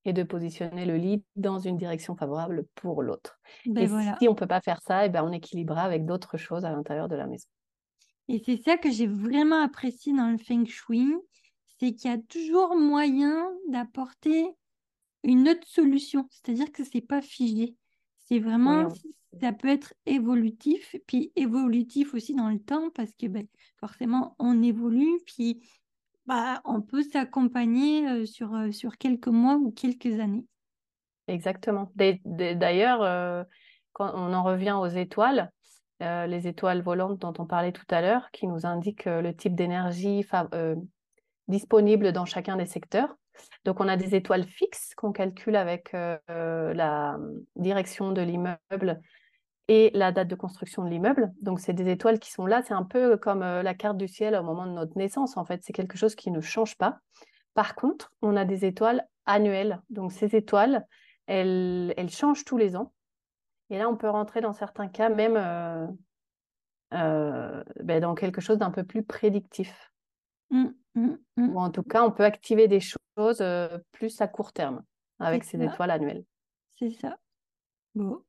et 0.05 0.13
de 0.13 0.23
positionner 0.23 0.87
le 0.87 0.97
lit 0.97 1.25
dans 1.37 1.59
une 1.59 1.77
direction 1.77 2.17
favorable 2.17 2.65
pour 2.75 3.03
l'autre. 3.03 3.39
Ben 3.67 3.85
et 3.85 4.17
si 4.19 4.29
on 4.29 4.33
ne 4.33 4.37
peut 4.37 4.47
pas 4.47 4.61
faire 4.61 4.81
ça, 4.81 5.03
et 5.03 5.07
eh 5.07 5.09
ben 5.11 5.23
on 5.25 5.33
équilibrera 5.33 5.83
avec 5.83 6.07
d'autres 6.07 6.37
choses 6.37 6.65
à 6.65 6.71
l'intérieur 6.71 7.09
de 7.09 7.17
la 7.17 7.27
maison. 7.27 7.49
Et 8.29 8.43
c'est 8.45 8.57
ça 8.59 8.77
que 8.77 8.91
j'ai 8.91 9.07
vraiment 9.07 9.63
apprécié 9.63 10.15
dans 10.15 10.31
le 10.31 10.39
feng 10.39 10.65
shui, 10.67 11.13
c'est 11.79 11.93
qu'il 11.95 12.11
y 12.11 12.15
a 12.15 12.19
toujours 12.19 12.77
moyen 12.77 13.51
d'apporter 13.69 14.49
une 15.25 15.49
autre 15.49 15.67
solution. 15.67 16.29
C'est-à-dire 16.31 16.73
que 16.73 16.85
c'est 16.85 17.01
pas 17.01 17.23
figé. 17.23 17.75
C'est 18.19 18.41
vraiment, 18.41 18.89
ça 19.41 19.53
peut 19.53 19.69
être 19.69 19.95
évolutif, 20.07 20.97
puis 21.07 21.33
évolutif 21.37 22.15
aussi 22.15 22.35
dans 22.35 22.51
le 22.51 22.59
temps, 22.59 22.91
parce 22.91 23.13
que 23.19 23.27
ben, 23.27 23.47
forcément, 23.79 24.35
on 24.39 24.63
évolue, 24.63 25.19
puis 25.27 25.63
bah, 26.27 26.61
on 26.65 26.83
peut 26.83 27.03
s'accompagner 27.03 28.07
euh, 28.07 28.27
sur, 28.27 28.55
euh, 28.55 28.71
sur 28.71 28.99
quelques 28.99 29.29
mois 29.29 29.57
ou 29.57 29.71
quelques 29.71 30.21
années. 30.21 30.45
Exactement. 31.27 31.91
D'ailleurs, 31.95 33.03
euh, 33.03 33.45
quand 33.93 34.13
on 34.15 34.35
en 34.35 34.43
revient 34.43 34.77
aux 34.79 34.87
étoiles, 34.87 35.51
les 36.01 36.47
étoiles 36.47 36.81
volantes 36.81 37.19
dont 37.19 37.33
on 37.39 37.45
parlait 37.45 37.73
tout 37.73 37.87
à 37.91 38.01
l'heure, 38.01 38.31
qui 38.31 38.47
nous 38.47 38.67
indiquent 38.67 39.07
le 39.07 39.35
type 39.35 39.57
d'énergie 39.57 40.23
disponible 41.49 42.13
dans 42.13 42.25
chacun 42.25 42.57
des 42.57 42.67
secteurs. 42.67 43.17
Donc, 43.65 43.81
on 43.81 43.89
a 43.89 43.97
des 43.97 44.15
étoiles 44.15 44.45
fixes 44.45 44.95
qu'on 44.97 45.13
calcule 45.13 45.57
avec 45.57 45.93
la 45.93 47.17
direction 47.57 48.13
de 48.13 48.21
l'immeuble 48.21 49.01
et 49.69 49.91
la 49.95 50.11
date 50.13 50.29
de 50.29 50.35
construction 50.35 50.85
de 50.85 50.91
l'immeuble. 50.91 51.33
Donc, 51.41 51.61
c'est 51.61 51.73
des 51.73 51.89
étoiles 51.89 52.19
qui 52.19 52.33
sont 52.33 52.47
là. 52.47 52.63
C'est 52.63 52.75
un 52.75 52.83
peu 52.83 53.17
comme 53.17 53.41
la 53.41 53.75
carte 53.75 53.97
du 53.97 54.09
ciel 54.09 54.35
au 54.35 54.43
moment 54.43 54.67
de 54.67 54.73
notre 54.73 54.97
naissance. 54.99 55.37
En 55.37 55.45
fait, 55.45 55.63
c'est 55.63 55.73
quelque 55.73 55.97
chose 55.97 56.17
qui 56.17 56.31
ne 56.31 56.41
change 56.41 56.77
pas. 56.77 56.99
Par 57.55 57.75
contre, 57.75 58.13
on 58.23 58.37
a 58.37 58.45
des 58.45 58.65
étoiles 58.65 59.05
annuelles. 59.27 59.83
Donc, 59.91 60.13
ces 60.13 60.37
étoiles, 60.37 60.87
elles, 61.27 61.93
changent 62.09 62.45
tous 62.45 62.57
les 62.57 62.77
ans. 62.77 62.93
Et 63.71 63.79
là, 63.79 63.89
on 63.89 63.97
peut 63.97 64.09
rentrer 64.09 64.41
dans 64.41 64.53
certains 64.53 64.89
cas 64.89 65.11
même 65.11 65.37
euh, 65.37 65.87
euh, 66.95 67.65
ben, 67.83 68.01
dans 68.01 68.15
quelque 68.15 68.41
chose 68.41 68.59
d'un 68.59 68.71
peu 68.71 68.85
plus 68.85 69.03
prédictif. 69.03 69.93
Mmh, 70.51 70.69
mmh, 70.95 71.17
mmh. 71.37 71.49
Ou 71.51 71.59
en 71.59 71.71
tout 71.71 71.83
cas, 71.83 72.05
on 72.05 72.11
peut 72.11 72.25
activer 72.25 72.69
des 72.69 72.81
choses 72.81 73.41
euh, 73.41 73.79
plus 73.93 74.21
à 74.21 74.29
court 74.29 74.53
terme 74.53 74.83
avec 75.19 75.45
ces 75.45 75.63
étoiles 75.63 75.91
annuelles. 75.91 76.25
C'est 76.79 76.91
ça. 76.91 77.17
Bon. 77.95 78.23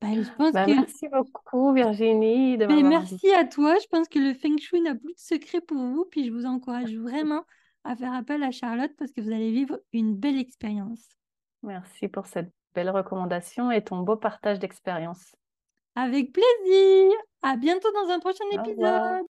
Ben, 0.00 0.24
je 0.24 0.30
pense 0.32 0.52
ben, 0.52 0.66
Merci 0.66 1.08
beaucoup, 1.08 1.72
Virginie. 1.72 2.58
De 2.58 2.66
merci 2.66 3.32
à 3.32 3.44
toi. 3.44 3.76
Je 3.80 3.86
pense 3.86 4.08
que 4.08 4.18
le 4.18 4.34
Feng 4.34 4.58
Shui 4.58 4.80
n'a 4.80 4.94
plus 4.94 5.12
de 5.12 5.18
secret 5.18 5.60
pour 5.60 5.78
vous. 5.78 6.06
Puis 6.10 6.26
je 6.26 6.32
vous 6.32 6.44
encourage 6.44 6.96
vraiment 6.96 7.44
à 7.84 7.94
faire 7.94 8.12
appel 8.12 8.42
à 8.42 8.50
Charlotte 8.50 8.92
parce 8.98 9.12
que 9.12 9.20
vous 9.20 9.30
allez 9.30 9.52
vivre 9.52 9.78
une 9.92 10.16
belle 10.16 10.38
expérience. 10.38 11.06
Merci 11.62 12.08
pour 12.08 12.26
cette 12.26 12.52
belle 12.74 12.90
recommandation 12.90 13.70
et 13.70 13.84
ton 13.84 14.00
beau 14.00 14.16
partage 14.16 14.58
d'expérience. 14.58 15.36
Avec 15.94 16.32
plaisir. 16.32 17.12
À 17.42 17.56
bientôt 17.56 17.88
dans 17.92 18.10
un 18.10 18.18
prochain 18.18 18.44
épisode. 18.52 19.20